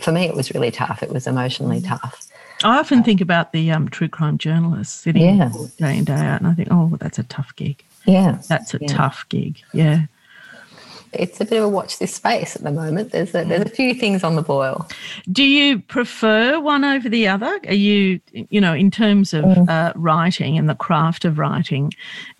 for 0.00 0.12
me 0.12 0.24
it 0.24 0.34
was 0.34 0.52
really 0.52 0.70
tough. 0.70 1.02
It 1.02 1.12
was 1.12 1.26
emotionally 1.26 1.80
mm. 1.80 1.88
tough. 1.88 2.26
I 2.64 2.78
often 2.78 3.04
think 3.04 3.20
about 3.20 3.52
the 3.52 3.70
um, 3.70 3.90
true 3.90 4.08
crime 4.08 4.38
journalists 4.38 5.02
sitting 5.02 5.22
yeah. 5.22 5.52
day 5.76 5.98
in 5.98 6.04
day 6.04 6.14
out, 6.14 6.40
and 6.40 6.48
I 6.48 6.54
think, 6.54 6.68
oh, 6.70 6.96
that's 6.98 7.18
a 7.18 7.22
tough 7.24 7.54
gig. 7.54 7.84
Yeah, 8.06 8.40
that's 8.48 8.74
a 8.74 8.78
yeah. 8.80 8.88
tough 8.88 9.26
gig. 9.28 9.62
Yeah 9.72 10.06
it's 11.18 11.40
a 11.40 11.44
bit 11.44 11.58
of 11.58 11.64
a 11.64 11.68
watch 11.68 11.98
this 11.98 12.14
space 12.14 12.56
at 12.56 12.62
the 12.62 12.70
moment. 12.70 13.12
There's 13.12 13.34
a, 13.34 13.44
there's 13.44 13.62
a 13.62 13.68
few 13.68 13.94
things 13.94 14.22
on 14.24 14.36
the 14.36 14.42
boil. 14.42 14.86
Do 15.30 15.42
you 15.42 15.80
prefer 15.80 16.60
one 16.60 16.84
over 16.84 17.08
the 17.08 17.28
other? 17.28 17.60
Are 17.66 17.74
you, 17.74 18.20
you 18.32 18.60
know, 18.60 18.74
in 18.74 18.90
terms 18.90 19.32
of 19.32 19.44
mm. 19.44 19.68
uh, 19.68 19.92
writing 19.96 20.58
and 20.58 20.68
the 20.68 20.74
craft 20.74 21.24
of 21.24 21.38
writing, 21.38 21.92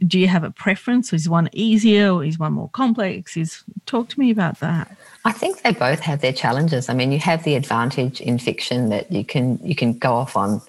do 0.07 0.19
you 0.19 0.29
have 0.29 0.45
a 0.45 0.51
preference? 0.51 1.13
Is 1.13 1.29
one 1.29 1.49
easier 1.53 2.11
or 2.13 2.25
is 2.25 2.39
one 2.39 2.53
more 2.53 2.71
complex? 2.71 3.37
Is 3.37 3.63
talk 3.87 4.09
to 4.11 4.21
me 4.21 4.31
about 4.31 4.61
that. 4.61 4.97
I 5.25 5.33
think 5.33 5.63
they 5.63 5.73
both 5.73 6.01
have 6.01 6.21
their 6.21 6.33
challenges. 6.33 6.89
I 6.89 6.95
mean, 6.95 7.13
you 7.13 7.19
have 7.19 7.45
the 7.45 7.57
advantage 7.57 8.21
in 8.21 8.39
fiction 8.39 8.91
that 8.91 9.11
you 9.11 9.25
can 9.25 9.59
you 9.63 9.75
can 9.75 9.99
go 9.99 10.13
off 10.13 10.37
on 10.37 10.61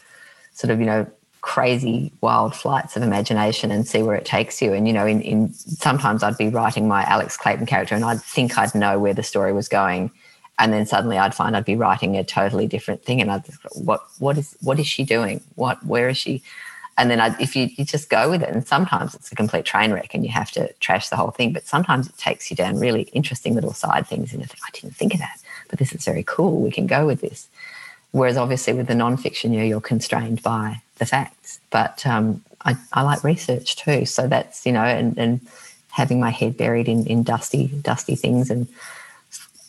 sort 0.54 0.72
of 0.72 0.80
you 0.80 0.86
know 0.86 1.06
crazy 1.42 2.12
wild 2.22 2.56
flights 2.56 2.96
of 2.96 3.04
imagination 3.04 3.72
and 3.72 3.88
see 3.88 4.04
where 4.04 4.16
it 4.16 4.26
takes 4.26 4.62
you. 4.62 4.74
And 4.74 4.88
you 4.88 4.94
know 4.94 5.06
in, 5.06 5.22
in 5.22 5.54
sometimes 5.54 6.24
i'd 6.24 6.38
be 6.38 6.50
writing 6.50 6.88
my 6.88 7.04
alex 7.04 7.38
clayton 7.38 7.66
character 7.66 7.96
and 7.96 8.04
i'd 8.06 8.22
think 8.22 8.58
i'd 8.58 8.76
know 8.76 9.00
where 9.00 9.14
the 9.14 9.24
story 9.24 9.54
was 9.54 9.68
going. 9.68 10.12
And 10.60 10.74
then 10.74 10.86
suddenly 10.86 11.18
i'd 11.18 11.36
find 11.36 11.56
i'd 11.56 11.66
be 11.66 11.76
writing 11.76 12.18
a 12.18 12.24
totally 12.24 12.68
different 12.68 13.04
thing 13.04 13.22
and 13.22 13.32
i'd 13.32 13.44
what 13.74 14.02
what 14.20 14.38
is 14.38 14.56
what 14.62 14.80
is 14.80 14.88
she 14.88 15.04
doing? 15.04 15.42
What 15.56 15.86
where 15.86 16.10
is 16.10 16.18
she? 16.18 16.44
And 17.00 17.12
then 17.12 17.20
I'd, 17.20 17.40
if 17.40 17.56
you, 17.56 17.70
you 17.78 17.86
just 17.86 18.10
go 18.10 18.28
with 18.28 18.42
it 18.42 18.50
and 18.50 18.68
sometimes 18.68 19.14
it's 19.14 19.32
a 19.32 19.36
complete 19.36 19.66
train 19.66 19.92
wreck 19.92 20.16
and 20.16 20.26
you 20.26 20.32
have 20.32 20.50
to 20.54 20.74
trash 20.80 21.10
the 21.10 21.16
whole 21.16 21.30
thing 21.30 21.54
but 21.54 21.68
sometimes 21.68 22.08
it 22.08 22.18
takes 22.18 22.50
you 22.50 22.58
down 22.58 22.80
really 22.80 23.04
interesting 23.14 23.54
little 23.54 23.74
side 23.74 24.08
things 24.08 24.34
and 24.34 24.42
you 24.42 24.48
think 24.48 24.60
i 24.68 24.72
didn't 24.72 24.96
think 24.96 25.14
of 25.14 25.20
that 25.20 25.40
but 25.70 25.80
this 25.80 25.94
is 25.94 26.06
very 26.06 26.24
cool. 26.26 26.62
We 26.62 26.72
can 26.72 26.88
go 26.88 27.06
with 27.06 27.22
this. 27.22 27.48
Whereas 28.12 28.38
obviously 28.38 28.74
with 28.74 28.88
the 28.88 28.96
non-fiction 28.96 29.54
you 29.54 29.64
you're 29.64 29.82
constrained 29.82 30.42
by 30.42 30.82
the 30.98 31.06
facts. 31.06 31.60
But 31.70 32.06
um, 32.06 32.44
I, 32.66 32.76
I 32.94 33.02
like 33.04 33.24
research 33.24 33.76
too. 33.76 34.06
So 34.06 34.28
that's, 34.28 34.66
you 34.66 34.72
know, 34.72 34.84
and, 34.84 35.18
and 35.18 35.42
having 35.92 36.20
my 36.20 36.30
head 36.30 36.58
buried 36.58 36.88
in, 36.88 37.06
in 37.08 37.24
dusty, 37.24 37.68
dusty 37.82 38.16
things 38.16 38.50
and 38.50 38.68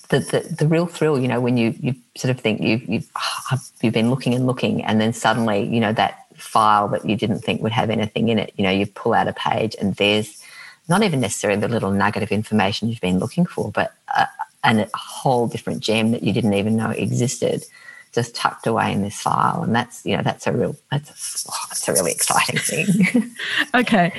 the, 0.08 0.20
the, 0.20 0.54
the 0.54 0.68
real 0.68 0.86
thrill, 0.86 1.18
you 1.18 1.28
know, 1.28 1.40
when 1.40 1.56
you, 1.56 1.74
you 1.80 1.94
sort 2.16 2.30
of 2.30 2.40
think 2.40 2.62
you've, 2.62 2.88
you've, 2.88 3.10
oh, 3.16 3.58
you've 3.82 3.94
been 3.94 4.10
looking 4.10 4.34
and 4.34 4.46
looking 4.46 4.82
and 4.82 5.00
then 5.00 5.12
suddenly, 5.12 5.64
you 5.66 5.80
know, 5.80 5.92
that 5.92 6.26
file 6.36 6.88
that 6.88 7.04
you 7.04 7.16
didn't 7.16 7.40
think 7.40 7.62
would 7.62 7.72
have 7.72 7.90
anything 7.90 8.28
in 8.28 8.38
it, 8.38 8.52
you 8.56 8.64
know, 8.64 8.70
you 8.70 8.86
pull 8.86 9.12
out 9.12 9.28
a 9.28 9.32
page 9.32 9.76
and 9.80 9.94
there's 9.96 10.42
not 10.88 11.02
even 11.02 11.20
necessarily 11.20 11.60
the 11.60 11.68
little 11.68 11.90
nugget 11.90 12.22
of 12.22 12.32
information 12.32 12.88
you've 12.88 13.00
been 13.00 13.18
looking 13.18 13.44
for, 13.44 13.70
but 13.70 13.92
a, 14.16 14.26
and 14.64 14.80
a 14.80 14.88
whole 14.94 15.46
different 15.46 15.80
gem 15.80 16.10
that 16.12 16.22
you 16.22 16.32
didn't 16.32 16.54
even 16.54 16.76
know 16.76 16.90
existed 16.90 17.64
just 18.12 18.34
tucked 18.34 18.66
away 18.66 18.92
in 18.92 19.02
this 19.02 19.20
file. 19.20 19.62
And 19.62 19.74
that's 19.74 20.04
you 20.04 20.16
know 20.16 20.22
that's 20.22 20.46
a 20.46 20.52
real 20.52 20.76
that's 20.90 21.10
a, 21.10 21.48
oh, 21.50 21.66
that's 21.68 21.88
a 21.88 21.92
really 21.92 22.12
exciting 22.12 22.58
thing. 22.58 23.30
Okay. 23.74 24.12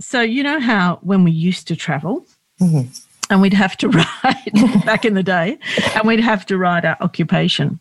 So 0.00 0.20
you 0.20 0.42
know 0.42 0.60
how 0.60 0.98
when 1.02 1.24
we 1.24 1.30
used 1.30 1.68
to 1.68 1.76
travel 1.76 2.26
mm-hmm. 2.60 2.88
and 3.30 3.42
we'd 3.42 3.52
have 3.52 3.76
to 3.78 3.88
write 4.24 4.84
back 4.84 5.04
in 5.04 5.14
the 5.14 5.22
day 5.22 5.58
and 5.94 6.06
we'd 6.06 6.20
have 6.20 6.46
to 6.46 6.58
write 6.58 6.84
our 6.84 6.96
occupation 7.00 7.80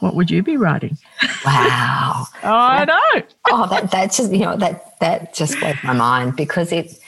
what 0.00 0.14
would 0.14 0.30
you 0.30 0.42
be 0.42 0.56
writing 0.56 0.98
wow. 1.44 2.26
Oh, 2.42 2.48
i 2.48 2.84
know. 2.84 3.22
Oh 3.50 3.66
that 3.68 3.90
that's 3.90 4.18
just 4.18 4.32
you 4.32 4.40
know 4.40 4.56
that 4.56 4.98
that 5.00 5.34
just 5.34 5.58
blows 5.60 5.76
my 5.82 5.94
mind 5.94 6.36
because 6.36 6.72
it 6.72 6.98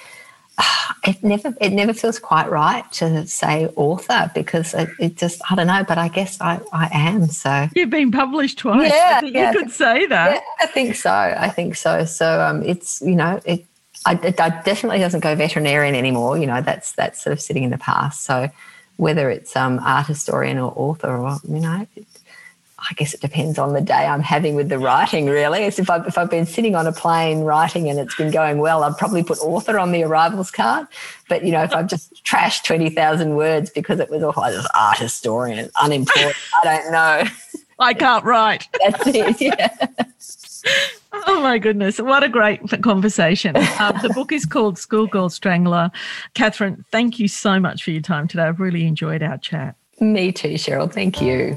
it 1.07 1.23
never 1.23 1.55
it 1.61 1.73
never 1.73 1.92
feels 1.92 2.19
quite 2.19 2.51
right 2.51 2.90
to 2.92 3.27
say 3.27 3.66
author 3.77 4.31
because 4.35 4.75
it, 4.75 4.88
it, 4.99 5.16
just 5.16 5.40
I 5.51 5.55
don't 5.55 5.66
know, 5.66 5.85
but 5.87 5.99
I 5.99 6.09
guess 6.09 6.40
I, 6.40 6.61
I 6.73 6.88
am. 6.92 7.27
So 7.29 7.69
you've 7.75 7.90
been 7.90 8.11
published 8.11 8.59
twice. 8.59 8.90
Yeah, 8.90 9.21
yeah 9.23 9.53
you 9.53 9.59
could 9.59 9.71
say 9.71 10.07
that. 10.07 10.35
Yeah, 10.35 10.40
I 10.61 10.66
think 10.66 10.95
so. 10.97 11.11
I 11.11 11.49
think 11.49 11.77
so. 11.77 12.05
So 12.05 12.40
um, 12.40 12.62
it's 12.62 13.01
you 13.03 13.14
know 13.14 13.40
it. 13.45 13.64
I, 14.05 14.12
it, 14.23 14.40
I 14.40 14.51
definitely 14.62 15.01
doesn't 15.01 15.21
go 15.21 15.35
veterinarian 15.35 15.95
anymore. 15.95 16.38
You 16.38 16.47
know 16.47 16.61
that's 16.61 16.92
that's 16.92 17.23
sort 17.23 17.33
of 17.33 17.40
sitting 17.40 17.64
in 17.64 17.71
the 17.71 17.79
past. 17.79 18.25
So 18.25 18.51
whether 18.97 19.31
it's 19.31 19.55
um, 19.57 19.79
art 19.85 20.07
historian 20.07 20.59
or 20.59 20.73
author 20.75 21.16
or 21.16 21.38
you 21.49 21.61
know 21.61 21.87
I 22.88 22.94
guess 22.94 23.14
it 23.14 23.20
depends 23.20 23.59
on 23.59 23.72
the 23.72 23.81
day 23.81 24.07
I'm 24.07 24.20
having 24.20 24.55
with 24.55 24.68
the 24.68 24.79
writing, 24.79 25.27
really. 25.27 25.64
As 25.64 25.79
if 25.79 25.90
I've, 25.90 26.07
if 26.07 26.16
I've 26.16 26.31
been 26.31 26.46
sitting 26.46 26.75
on 26.77 26.87
a 26.87 26.92
plane 26.92 27.40
writing 27.40 27.88
and 27.88 27.99
it's 27.99 28.14
been 28.14 28.31
going 28.31 28.59
well, 28.59 28.85
I'd 28.85 28.96
probably 28.96 29.25
put 29.25 29.38
author 29.38 29.79
on 29.79 29.92
the 29.92 30.05
arrivals 30.05 30.51
card. 30.51 30.87
But, 31.29 31.44
you 31.44 31.51
know, 31.51 31.62
if 31.62 31.75
I've 31.75 31.88
just 31.88 32.25
trashed 32.25 32.64
20,000 32.64 33.35
words 33.35 33.70
because 33.70 33.99
it 33.99 34.11
was 34.11 34.22
all 34.22 34.38
I 34.40 34.51
was 34.51 34.68
art 34.75 34.99
historian, 34.99 35.70
unemployed, 35.81 36.35
I 36.62 36.64
don't 36.64 36.92
know. 36.92 37.25
I 37.79 37.92
can't 37.92 38.25
write. 38.25 38.68
That's 38.85 39.07
it, 39.07 39.40
yeah. 39.40 39.68
Oh 41.27 41.40
my 41.40 41.59
goodness, 41.59 42.01
what 42.01 42.22
a 42.22 42.29
great 42.29 42.61
conversation. 42.83 43.57
Um, 43.57 43.99
the 44.03 44.11
book 44.14 44.33
is 44.33 44.44
called 44.44 44.79
Schoolgirl 44.79 45.31
Strangler. 45.31 45.90
Katherine, 46.35 46.85
thank 46.90 47.18
you 47.18 47.29
so 47.29 47.61
much 47.61 47.85
for 47.85 47.90
your 47.90 48.03
time 48.03 48.29
today. 48.29 48.44
I've 48.44 48.61
really 48.61 48.87
enjoyed 48.87 49.22
our 49.22 49.38
chat. 49.38 49.77
Me 50.01 50.33
too, 50.33 50.55
Cheryl. 50.55 50.92
Thank 50.92 51.20
you. 51.22 51.57